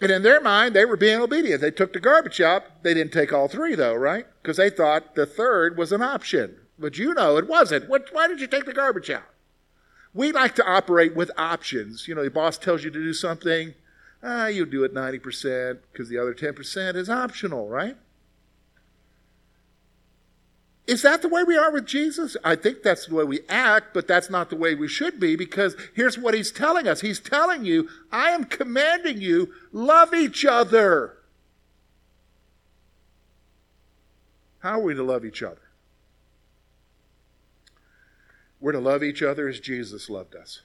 And 0.02 0.12
in 0.12 0.24
their 0.24 0.42
mind, 0.42 0.76
they 0.76 0.86
were 0.86 0.98
being 0.98 1.22
obedient. 1.22 1.62
They 1.62 1.72
took 1.72 1.94
the 1.94 2.00
garbage 2.00 2.42
out. 2.42 2.84
They 2.84 2.94
didn't 2.94 3.14
take 3.14 3.32
all 3.32 3.48
three, 3.48 3.76
though, 3.76 3.96
right? 3.96 4.26
Because 4.42 4.58
they 4.58 4.70
thought 4.70 5.16
the 5.16 5.26
third 5.26 5.78
was 5.78 5.92
an 5.92 6.02
option. 6.02 6.58
But 6.78 6.98
you 6.98 7.14
know 7.14 7.38
it 7.38 7.48
wasn't. 7.48 7.88
What, 7.88 8.10
why 8.12 8.28
did 8.28 8.42
you 8.42 8.48
take 8.48 8.66
the 8.66 8.74
garbage 8.74 9.10
out? 9.10 9.24
We 10.14 10.32
like 10.32 10.56
to 10.56 10.66
operate 10.66 11.16
with 11.16 11.32
options. 11.38 12.08
You 12.08 12.16
know, 12.16 12.24
the 12.24 12.30
boss 12.30 12.58
tells 12.58 12.84
you 12.84 12.92
to 12.92 13.00
do 13.00 13.14
something, 13.14 13.74
ah, 14.22 14.48
you 14.48 14.66
do 14.66 14.84
it 14.84 14.94
90% 14.94 15.80
because 15.92 16.10
the 16.10 16.18
other 16.18 16.34
10% 16.34 16.96
is 16.96 17.10
optional, 17.10 17.68
right? 17.68 17.98
Is 20.86 21.02
that 21.04 21.22
the 21.22 21.30
way 21.30 21.44
we 21.44 21.58
are 21.58 21.72
with 21.72 21.86
Jesus? 21.86 22.36
I 22.44 22.56
think 22.56 22.84
that's 22.84 23.08
the 23.08 23.16
way 23.16 23.24
we 23.24 23.40
act, 23.48 23.94
but 23.94 24.08
that's 24.08 24.30
not 24.30 24.50
the 24.50 24.58
way 24.58 24.76
we 24.76 24.90
should 24.90 25.18
be 25.20 25.36
because 25.36 25.78
here's 25.96 26.18
what 26.18 26.34
he's 26.34 26.52
telling 26.52 26.88
us. 26.88 27.02
He's 27.02 27.22
telling 27.22 27.64
you, 27.64 27.88
I 28.12 28.32
am 28.32 28.44
commanding 28.44 29.22
you, 29.22 29.54
love 29.72 30.14
each 30.14 30.46
other. 30.46 31.18
How 34.60 34.80
are 34.80 34.84
we 34.84 34.94
to 34.94 35.04
love 35.04 35.24
each 35.26 35.42
other? 35.42 35.63
We're 38.64 38.72
to 38.72 38.80
love 38.80 39.04
each 39.04 39.22
other 39.22 39.50
as 39.50 39.60
Jesus 39.60 40.10
loved 40.10 40.38
us. 40.38 40.62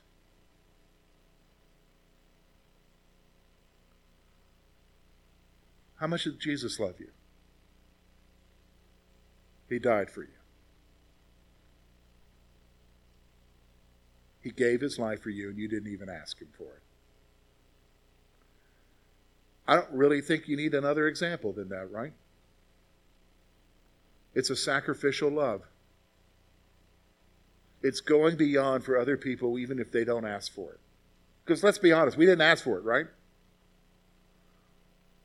How 5.96 6.06
much 6.06 6.22
did 6.22 6.38
Jesus 6.38 6.78
love 6.78 6.94
you? 7.00 7.08
He 9.68 9.80
died 9.80 10.10
for 10.10 10.22
you. 10.22 10.28
He 14.42 14.52
gave 14.52 14.80
his 14.80 15.00
life 15.00 15.20
for 15.20 15.30
you, 15.30 15.48
and 15.48 15.58
you 15.58 15.66
didn't 15.66 15.92
even 15.92 16.08
ask 16.08 16.38
him 16.38 16.50
for 16.56 16.62
it. 16.68 16.82
I 19.66 19.74
don't 19.74 19.90
really 19.90 20.20
think 20.20 20.46
you 20.46 20.56
need 20.56 20.72
another 20.72 21.08
example 21.08 21.52
than 21.52 21.68
that, 21.70 21.90
right? 21.90 22.12
It's 24.36 24.50
a 24.50 24.56
sacrificial 24.56 25.30
love. 25.30 25.62
It's 27.82 28.00
going 28.00 28.36
beyond 28.36 28.84
for 28.84 28.98
other 28.98 29.16
people, 29.16 29.58
even 29.58 29.78
if 29.78 29.92
they 29.92 30.04
don't 30.04 30.26
ask 30.26 30.52
for 30.52 30.72
it. 30.72 30.80
Because 31.44 31.62
let's 31.62 31.78
be 31.78 31.92
honest, 31.92 32.16
we 32.16 32.26
didn't 32.26 32.42
ask 32.42 32.64
for 32.64 32.76
it, 32.78 32.84
right? 32.84 33.06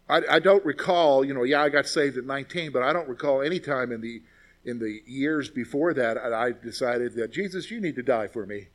I, 0.08 0.22
I, 0.30 0.40
don't 0.40 0.64
recall, 0.64 1.26
you 1.26 1.34
know, 1.34 1.44
yeah, 1.44 1.62
I 1.62 1.70
got 1.70 1.88
saved 1.88 2.18
at 2.18 2.26
19, 2.26 2.72
but 2.72 2.84
I 2.84 2.94
don't 2.94 3.10
recall 3.10 3.42
any 3.42 3.60
time 3.60 3.92
in 3.92 4.02
the 4.02 4.22
in 4.66 4.80
the 4.80 5.02
years 5.06 5.50
before 5.50 5.94
that, 5.94 6.18
I 6.18 6.52
decided 6.52 7.16
that, 7.16 7.32
Jesus, 7.32 7.70
you 7.70 7.82
need 7.82 7.96
to 7.96 8.04
die 8.04 8.28
for 8.28 8.46
me. 8.46 8.68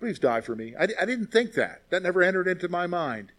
Please 0.00 0.18
die 0.18 0.40
for 0.40 0.56
me. 0.56 0.74
I, 0.78 0.84
I 0.84 1.04
didn't 1.04 1.26
think 1.26 1.52
that. 1.52 1.82
That 1.90 2.02
never 2.02 2.22
entered 2.22 2.48
into 2.48 2.68
my 2.68 2.86
mind. 2.86 3.32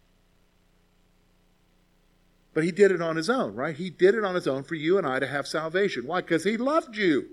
But 2.54 2.64
he 2.64 2.72
did 2.72 2.92
it 2.92 3.02
on 3.02 3.16
his 3.16 3.30
own, 3.30 3.56
right? 3.56 3.76
He 3.76 3.90
did 3.90 4.16
it 4.16 4.24
on 4.24 4.36
his 4.36 4.48
own 4.48 4.64
for 4.64 4.76
you 4.76 4.98
and 4.98 5.06
I 5.06 5.20
to 5.20 5.28
have 5.28 5.48
salvation. 5.48 6.08
Why? 6.08 6.22
Because 6.22 6.44
he 6.44 6.58
loved 6.58 6.96
you. 6.96 7.28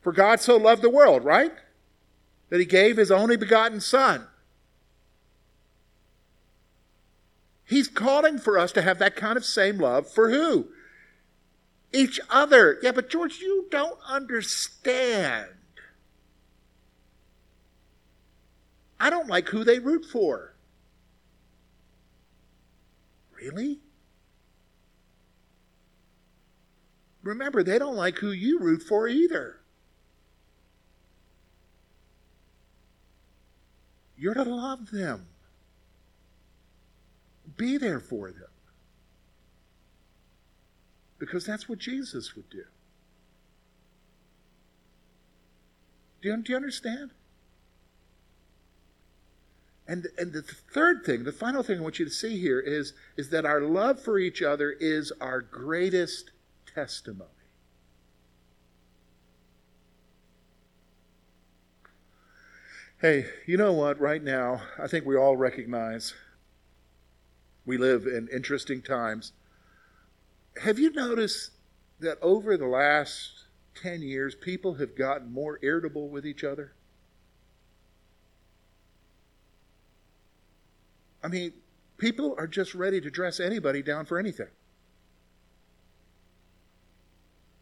For 0.00 0.12
God 0.12 0.40
so 0.40 0.56
loved 0.56 0.82
the 0.82 0.90
world, 0.90 1.24
right? 1.24 1.52
That 2.50 2.60
he 2.60 2.66
gave 2.66 2.96
his 2.96 3.10
only 3.10 3.36
begotten 3.36 3.80
Son. 3.80 4.26
He's 7.64 7.88
calling 7.88 8.38
for 8.38 8.58
us 8.58 8.72
to 8.72 8.82
have 8.82 8.98
that 8.98 9.16
kind 9.16 9.36
of 9.36 9.44
same 9.44 9.78
love 9.78 10.08
for 10.10 10.30
who? 10.30 10.68
each 11.92 12.20
other. 12.30 12.78
Yeah, 12.82 12.92
but 12.92 13.08
George, 13.08 13.38
you 13.38 13.66
don't 13.70 13.98
understand. 14.06 15.48
I 19.00 19.10
don't 19.10 19.28
like 19.28 19.48
who 19.48 19.64
they 19.64 19.78
root 19.78 20.04
for. 20.04 20.54
Really? 23.40 23.80
Remember, 27.22 27.62
they 27.62 27.78
don't 27.78 27.96
like 27.96 28.18
who 28.18 28.32
you 28.32 28.58
root 28.58 28.82
for 28.82 29.06
either. 29.06 29.57
You're 34.18 34.34
to 34.34 34.42
love 34.42 34.90
them, 34.90 35.26
be 37.56 37.76
there 37.78 38.00
for 38.00 38.30
them 38.30 38.48
because 41.18 41.44
that's 41.44 41.68
what 41.68 41.78
Jesus 41.78 42.34
would 42.34 42.48
do. 42.50 42.64
Do 46.22 46.28
you, 46.28 46.36
do 46.42 46.52
you 46.52 46.56
understand? 46.56 47.10
And, 49.86 50.06
and 50.18 50.32
the 50.32 50.42
third 50.42 51.04
thing, 51.04 51.24
the 51.24 51.32
final 51.32 51.62
thing 51.62 51.78
I 51.78 51.82
want 51.82 51.98
you 51.98 52.04
to 52.04 52.10
see 52.10 52.38
here 52.38 52.60
is, 52.60 52.92
is 53.16 53.30
that 53.30 53.46
our 53.46 53.60
love 53.60 54.00
for 54.00 54.18
each 54.18 54.42
other 54.42 54.70
is 54.70 55.12
our 55.20 55.40
greatest 55.40 56.30
testimony. 56.66 57.30
Hey, 63.00 63.26
you 63.46 63.56
know 63.56 63.72
what? 63.72 64.00
Right 64.00 64.22
now, 64.22 64.62
I 64.76 64.88
think 64.88 65.06
we 65.06 65.16
all 65.16 65.36
recognize 65.36 66.14
we 67.64 67.76
live 67.76 68.06
in 68.06 68.28
interesting 68.32 68.82
times 68.82 69.32
have 70.62 70.78
you 70.78 70.90
noticed 70.90 71.52
that 72.00 72.18
over 72.20 72.56
the 72.56 72.66
last 72.66 73.44
10 73.76 74.02
years, 74.02 74.34
people 74.34 74.74
have 74.74 74.96
gotten 74.96 75.32
more 75.32 75.58
irritable 75.62 76.08
with 76.08 76.26
each 76.26 76.42
other? 76.42 76.72
I 81.22 81.28
mean, 81.28 81.52
people 81.96 82.34
are 82.38 82.46
just 82.46 82.74
ready 82.74 83.00
to 83.00 83.10
dress 83.10 83.40
anybody 83.40 83.82
down 83.82 84.04
for 84.06 84.18
anything. 84.18 84.48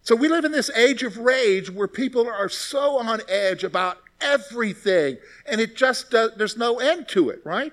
So 0.03 0.15
we 0.15 0.29
live 0.29 0.45
in 0.45 0.53
this 0.53 0.71
age 0.71 1.03
of 1.03 1.19
rage 1.19 1.71
where 1.71 1.89
people 1.89 2.29
are 2.29 2.49
so 2.49 2.99
on 2.99 3.21
edge 3.29 3.65
about 3.65 3.99
everything, 4.21 5.19
and 5.47 5.61
it 5.61 5.77
just 5.77 6.11
does, 6.11 6.33
there's 6.37 6.57
no 6.57 6.79
end 6.79 7.09
to 7.09 7.31
it, 7.31 7.41
right? 7.45 7.73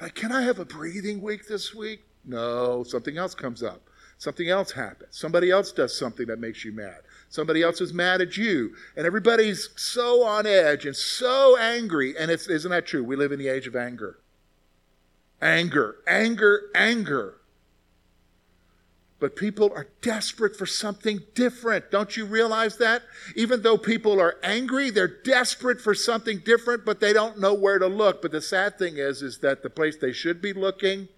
Like, 0.00 0.14
can 0.14 0.32
I 0.32 0.42
have 0.42 0.58
a 0.58 0.64
breathing 0.64 1.20
week 1.20 1.46
this 1.46 1.74
week? 1.74 2.04
No, 2.24 2.84
something 2.84 3.18
else 3.18 3.34
comes 3.34 3.62
up. 3.62 3.82
Something 4.18 4.50
else 4.50 4.72
happens. 4.72 5.16
Somebody 5.16 5.50
else 5.50 5.72
does 5.72 5.98
something 5.98 6.26
that 6.26 6.38
makes 6.38 6.62
you 6.62 6.72
mad. 6.72 6.98
Somebody 7.30 7.62
else 7.62 7.80
is 7.80 7.94
mad 7.94 8.20
at 8.20 8.36
you. 8.36 8.74
And 8.94 9.06
everybody's 9.06 9.70
so 9.76 10.22
on 10.24 10.46
edge 10.46 10.84
and 10.84 10.94
so 10.94 11.56
angry. 11.56 12.14
And 12.18 12.30
it's, 12.30 12.46
isn't 12.46 12.70
that 12.70 12.86
true? 12.86 13.02
We 13.02 13.16
live 13.16 13.32
in 13.32 13.38
the 13.38 13.48
age 13.48 13.66
of 13.66 13.74
anger. 13.74 14.18
Anger, 15.40 15.96
anger, 16.06 16.64
anger. 16.74 17.39
But 19.20 19.36
people 19.36 19.70
are 19.74 19.88
desperate 20.00 20.56
for 20.56 20.64
something 20.64 21.20
different. 21.34 21.90
Don't 21.90 22.16
you 22.16 22.24
realize 22.24 22.78
that? 22.78 23.02
Even 23.36 23.62
though 23.62 23.76
people 23.76 24.18
are 24.18 24.36
angry, 24.42 24.88
they're 24.88 25.06
desperate 25.06 25.80
for 25.80 25.94
something 25.94 26.38
different, 26.38 26.86
but 26.86 27.00
they 27.00 27.12
don't 27.12 27.38
know 27.38 27.52
where 27.52 27.78
to 27.78 27.86
look. 27.86 28.22
But 28.22 28.32
the 28.32 28.40
sad 28.40 28.78
thing 28.78 28.96
is, 28.96 29.20
is 29.20 29.38
that 29.38 29.62
the 29.62 29.68
place 29.70 29.98
they 29.98 30.12
should 30.12 30.40
be 30.40 30.54
looking 30.54 31.08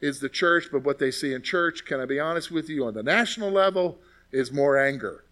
is 0.00 0.20
the 0.20 0.28
church, 0.28 0.68
but 0.72 0.82
what 0.82 0.98
they 0.98 1.10
see 1.10 1.32
in 1.32 1.42
church, 1.42 1.84
can 1.84 2.00
I 2.00 2.04
be 2.04 2.20
honest 2.20 2.50
with 2.50 2.68
you, 2.68 2.84
on 2.84 2.94
the 2.94 3.02
national 3.02 3.50
level, 3.50 3.98
is 4.32 4.52
more 4.52 4.76
anger. 4.76 5.24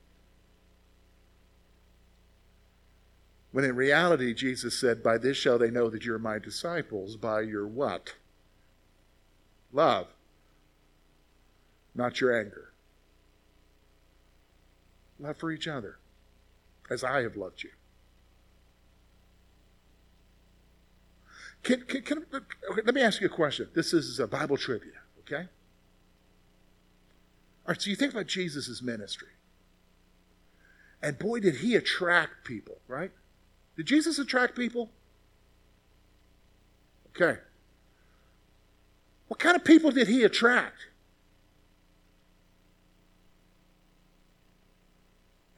When 3.51 3.65
in 3.65 3.77
reality, 3.77 4.35
Jesus 4.35 4.79
said, 4.79 5.03
By 5.03 5.19
this 5.19 5.37
shall 5.37 5.59
they 5.59 5.71
know 5.71 5.91
that 5.91 6.05
you're 6.05 6.19
my 6.19 6.39
disciples, 6.39 7.17
by 7.17 7.43
your 7.43 7.67
what? 7.67 8.15
Love, 9.73 10.09
not 11.95 12.21
your 12.21 12.39
anger. 12.39 12.73
Love 15.19 15.37
for 15.37 15.51
each 15.51 15.69
other, 15.69 15.99
as 16.91 17.05
I 17.05 17.23
have 17.23 17.37
loved 17.37 17.63
you. 17.63 17.71
Can, 21.63 21.81
can, 21.83 22.03
can, 22.03 22.25
okay, 22.33 22.83
let 22.85 22.95
me 22.95 23.01
ask 23.01 23.21
you 23.21 23.27
a 23.27 23.31
question. 23.31 23.69
This 23.75 23.95
is 23.95 24.21
a 24.21 24.27
Bible 24.27 24.57
trivia, 24.57 25.01
okay? 25.21 25.49
All 27.67 27.73
right, 27.73 27.81
so 27.81 27.89
you 27.89 27.97
think 27.97 28.13
about 28.13 28.27
Jesus' 28.27 28.83
ministry. 28.83 29.29
And 31.03 31.19
boy, 31.19 31.41
did 31.41 31.57
he 31.57 31.75
attract 31.75 32.45
people, 32.45 32.79
right? 32.87 33.13
Did 33.77 33.87
Jesus 33.87 34.19
attract 34.19 34.57
people? 34.57 34.91
Okay. 37.11 37.41
What 39.29 39.41
kind 39.41 39.57
of 39.57 39.65
people 39.65 39.91
did 39.91 40.09
he 40.09 40.23
attract? 40.23 40.89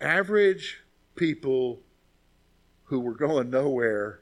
Average 0.07 0.85
people 1.16 1.81
who 2.85 3.01
were 3.01 3.14
going 3.14 3.51
nowhere 3.51 4.21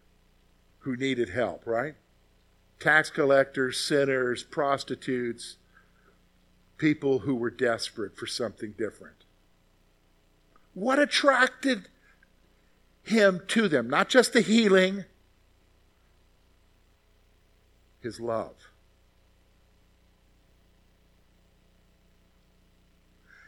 who 0.79 0.97
needed 0.97 1.29
help, 1.29 1.67
right? 1.67 1.95
Tax 2.81 3.11
collectors, 3.11 3.79
sinners, 3.79 4.43
prostitutes, 4.43 5.59
people 6.79 7.19
who 7.19 7.35
were 7.35 7.51
desperate 7.51 8.17
for 8.17 8.27
something 8.27 8.73
different. 8.79 9.25
What 10.73 10.99
attracted 10.99 11.91
him 13.03 13.43
to 13.49 13.69
them? 13.69 13.91
Not 13.91 14.09
just 14.09 14.33
the 14.33 14.41
healing, 14.41 15.05
his 18.01 18.19
love. 18.19 18.71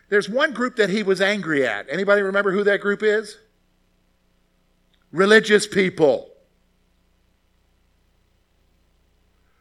There's 0.09 0.29
one 0.29 0.53
group 0.53 0.77
that 0.77 0.91
he 0.91 1.03
was 1.03 1.21
angry 1.21 1.67
at. 1.67 1.87
Anybody 1.91 2.23
remember 2.23 2.53
who 2.53 2.65
that 2.65 2.81
group 2.81 3.03
is? 3.03 3.39
Religious 5.11 5.67
people. 5.67 6.31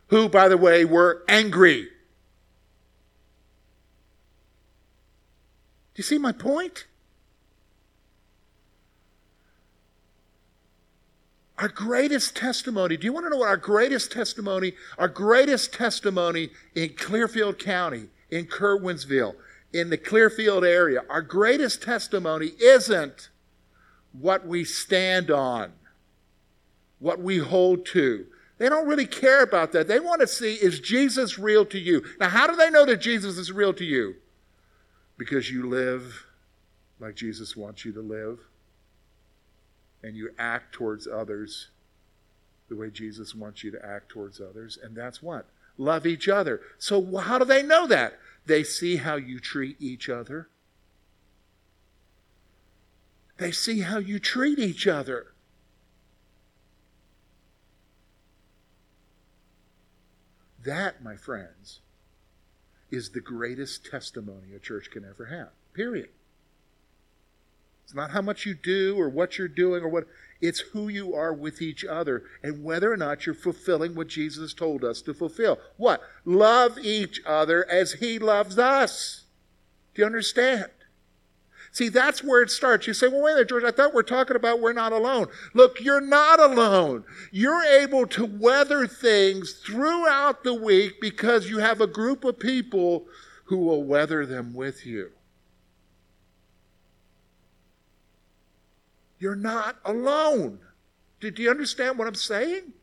Who, 0.08 0.30
by 0.30 0.48
the 0.48 0.58
way, 0.58 0.86
were 0.86 1.24
angry. 1.28 1.90
Do 5.96 6.00
you 6.00 6.04
see 6.04 6.18
my 6.18 6.32
point? 6.32 6.86
Our 11.58 11.70
greatest 11.70 12.36
testimony, 12.36 12.98
do 12.98 13.06
you 13.06 13.14
want 13.14 13.26
to 13.26 13.30
know 13.30 13.38
what 13.38 13.48
our 13.48 13.56
greatest 13.56 14.12
testimony, 14.12 14.74
our 14.98 15.08
greatest 15.08 15.74
testimony 15.74 16.50
in 16.76 16.90
Clearfield 16.96 17.60
County, 17.60 18.10
in 18.30 18.46
Curwensville, 18.46 19.36
in 19.74 19.90
the 19.90 19.98
Clearfield 19.98 20.64
area, 20.64 21.04
our 21.10 21.22
greatest 21.22 21.82
testimony 21.84 22.52
isn't 22.60 23.30
what 24.14 24.48
we 24.48 24.64
stand 24.64 25.30
on, 25.30 25.74
what 27.00 27.20
we 27.20 27.38
hold 27.38 27.86
to. 27.88 28.26
They 28.58 28.70
don't 28.70 28.88
really 28.88 29.08
care 29.08 29.44
about 29.44 29.74
that. 29.74 29.88
They 29.88 30.00
want 30.00 30.22
to 30.22 30.28
see 30.28 30.54
is 30.54 30.80
Jesus 30.80 31.38
real 31.38 31.66
to 31.66 31.80
you? 31.80 32.06
Now, 32.20 32.30
how 32.30 32.48
do 32.48 32.56
they 32.56 32.70
know 32.70 32.86
that 32.86 33.02
Jesus 33.02 33.38
is 33.38 33.52
real 33.52 33.74
to 33.74 33.84
you? 33.84 34.16
Because 35.18 35.52
you 35.52 35.68
live 35.68 36.26
like 37.00 37.16
Jesus 37.16 37.56
wants 37.58 37.84
you 37.84 37.92
to 37.94 38.02
live, 38.02 38.40
and 40.02 40.16
you 40.16 40.30
act 40.38 40.74
towards 40.74 41.08
others 41.08 41.70
the 42.70 42.76
way 42.76 42.90
Jesus 42.90 43.36
wants 43.36 43.64
you 43.64 43.72
to 43.72 43.86
act 43.86 44.10
towards 44.10 44.40
others. 44.40 44.78
And 44.82 44.96
that's 44.96 45.22
what? 45.22 45.48
Love 45.78 46.06
each 46.06 46.28
other. 46.28 46.62
So, 46.78 47.18
how 47.18 47.38
do 47.38 47.46
they 47.46 47.64
know 47.64 47.88
that? 47.88 48.18
They 48.46 48.64
see 48.64 48.98
how 48.98 49.16
you 49.16 49.40
treat 49.40 49.76
each 49.80 50.10
other. 50.10 50.50
They 53.38 53.52
see 53.52 53.82
how 53.82 53.98
you 53.98 54.20
treat 54.20 54.60
each 54.60 54.88
other. 54.88 55.34
That, 60.64 61.04
my 61.04 61.16
friends, 61.16 61.82
is 62.90 63.10
the 63.10 63.22
greatest 63.22 63.86
testimony 63.86 64.54
a 64.56 64.60
church 64.60 64.90
can 64.90 65.06
ever 65.06 65.26
have. 65.26 65.50
Period. 65.74 66.10
It's 67.86 67.94
not 67.94 68.12
how 68.12 68.22
much 68.22 68.48
you 68.48 68.56
do 68.56 69.00
or 69.00 69.10
what 69.10 69.38
you're 69.38 69.48
doing 69.48 69.84
or 69.84 69.88
what 69.88 70.08
it's 70.42 70.60
who 70.60 70.90
you 70.90 71.14
are 71.14 71.34
with 71.34 71.62
each 71.62 71.86
other 71.86 72.24
and 72.44 72.64
whether 72.64 72.92
or 72.92 72.98
not 72.98 73.26
you're 73.26 73.36
fulfilling 73.36 73.96
what 73.96 74.08
Jesus 74.08 74.54
told 74.54 74.84
us 74.84 75.02
to 75.04 75.14
fulfill. 75.14 75.60
What? 75.78 76.02
Love 76.26 76.80
each 76.80 77.22
other 77.26 77.70
as 77.70 77.94
he 77.94 78.20
loves 78.20 78.58
us. 78.58 79.26
Do 79.94 80.02
you 80.02 80.06
understand? 80.08 80.72
See, 81.72 81.90
that's 81.90 82.24
where 82.24 82.42
it 82.42 82.50
starts. 82.50 82.88
You 82.88 82.94
say, 82.94 83.08
well, 83.08 83.22
wait 83.22 83.34
a 83.34 83.36
minute, 83.36 83.50
George, 83.50 83.64
I 83.64 83.72
thought 83.72 83.94
we're 83.94 84.02
talking 84.02 84.36
about 84.36 84.62
we're 84.62 84.74
not 84.74 84.92
alone. 84.92 85.28
Look, 85.54 85.80
you're 85.80 86.02
not 86.02 86.40
alone. 86.40 87.04
You're 87.32 87.64
able 87.64 88.08
to 88.08 88.26
weather 88.26 88.88
things 88.88 89.54
throughout 89.54 90.44
the 90.44 90.56
week 90.56 91.00
because 91.00 91.50
you 91.50 91.60
have 91.60 91.82
a 91.82 91.88
group 91.88 92.24
of 92.24 92.40
people 92.40 93.06
who 93.46 93.58
will 93.58 93.84
weather 93.84 94.26
them 94.26 94.54
with 94.54 94.86
you. 94.88 95.12
You're 99.20 99.36
not 99.36 99.78
alone. 99.86 100.60
Do, 101.20 101.32
do 101.32 101.42
you 101.42 101.50
understand 101.50 101.98
what 101.98 102.08
I'm 102.08 102.16
saying? 102.16 102.74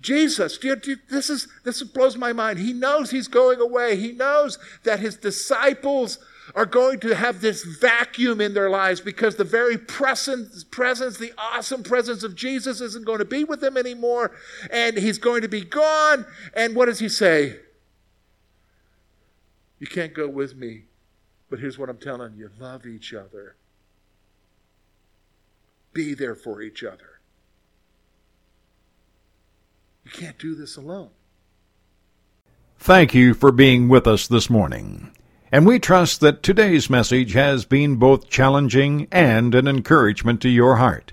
Jesus, 0.00 0.58
do 0.58 0.68
you, 0.68 0.76
do, 0.76 0.96
this 1.08 1.30
is 1.30 1.46
this 1.62 1.80
blows 1.84 2.16
my 2.16 2.32
mind. 2.32 2.58
He 2.58 2.72
knows 2.72 3.10
he's 3.10 3.28
going 3.28 3.60
away. 3.60 3.96
He 3.96 4.10
knows 4.10 4.58
that 4.82 4.98
his 4.98 5.16
disciples 5.16 6.18
are 6.56 6.66
going 6.66 6.98
to 7.00 7.14
have 7.14 7.40
this 7.40 7.62
vacuum 7.62 8.40
in 8.40 8.52
their 8.52 8.68
lives 8.68 9.00
because 9.00 9.36
the 9.36 9.44
very 9.44 9.78
presence, 9.78 10.64
presence, 10.64 11.18
the 11.18 11.32
awesome 11.38 11.84
presence 11.84 12.24
of 12.24 12.34
Jesus 12.34 12.80
isn't 12.80 13.06
going 13.06 13.20
to 13.20 13.24
be 13.24 13.44
with 13.44 13.60
them 13.60 13.76
anymore, 13.76 14.32
and 14.70 14.98
he's 14.98 15.18
going 15.18 15.42
to 15.42 15.48
be 15.48 15.64
gone. 15.64 16.26
And 16.54 16.74
what 16.74 16.86
does 16.86 16.98
he 16.98 17.08
say? 17.08 17.60
You 19.78 19.86
can't 19.86 20.14
go 20.14 20.28
with 20.28 20.56
me, 20.56 20.82
but 21.48 21.60
here's 21.60 21.78
what 21.78 21.88
I'm 21.88 21.98
telling 21.98 22.34
you 22.36 22.50
love 22.58 22.86
each 22.86 23.14
other, 23.14 23.56
be 25.92 26.14
there 26.14 26.34
for 26.34 26.62
each 26.62 26.82
other. 26.82 27.20
You 30.04 30.10
can't 30.10 30.38
do 30.38 30.54
this 30.54 30.76
alone. 30.76 31.10
Thank 32.78 33.14
you 33.14 33.34
for 33.34 33.52
being 33.52 33.88
with 33.88 34.06
us 34.06 34.26
this 34.26 34.50
morning 34.50 35.12
and 35.52 35.66
we 35.66 35.78
trust 35.78 36.22
that 36.22 36.42
today's 36.42 36.88
message 36.88 37.34
has 37.34 37.66
been 37.66 37.96
both 37.96 38.30
challenging 38.30 39.06
and 39.12 39.54
an 39.54 39.68
encouragement 39.68 40.40
to 40.40 40.48
your 40.48 40.76
heart. 40.76 41.12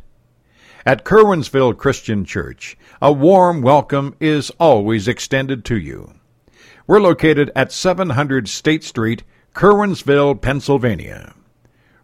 At 0.85 1.03
Curwensville 1.03 1.77
Christian 1.77 2.23
Church, 2.23 2.77
a 3.01 3.11
warm 3.11 3.61
welcome 3.61 4.15
is 4.21 4.49
always 4.51 5.09
extended 5.09 5.65
to 5.65 5.77
you. 5.77 6.13
We're 6.87 7.01
located 7.01 7.51
at 7.53 7.73
700 7.73 8.47
State 8.47 8.85
Street, 8.85 9.23
Curwensville, 9.53 10.41
Pennsylvania. 10.41 11.35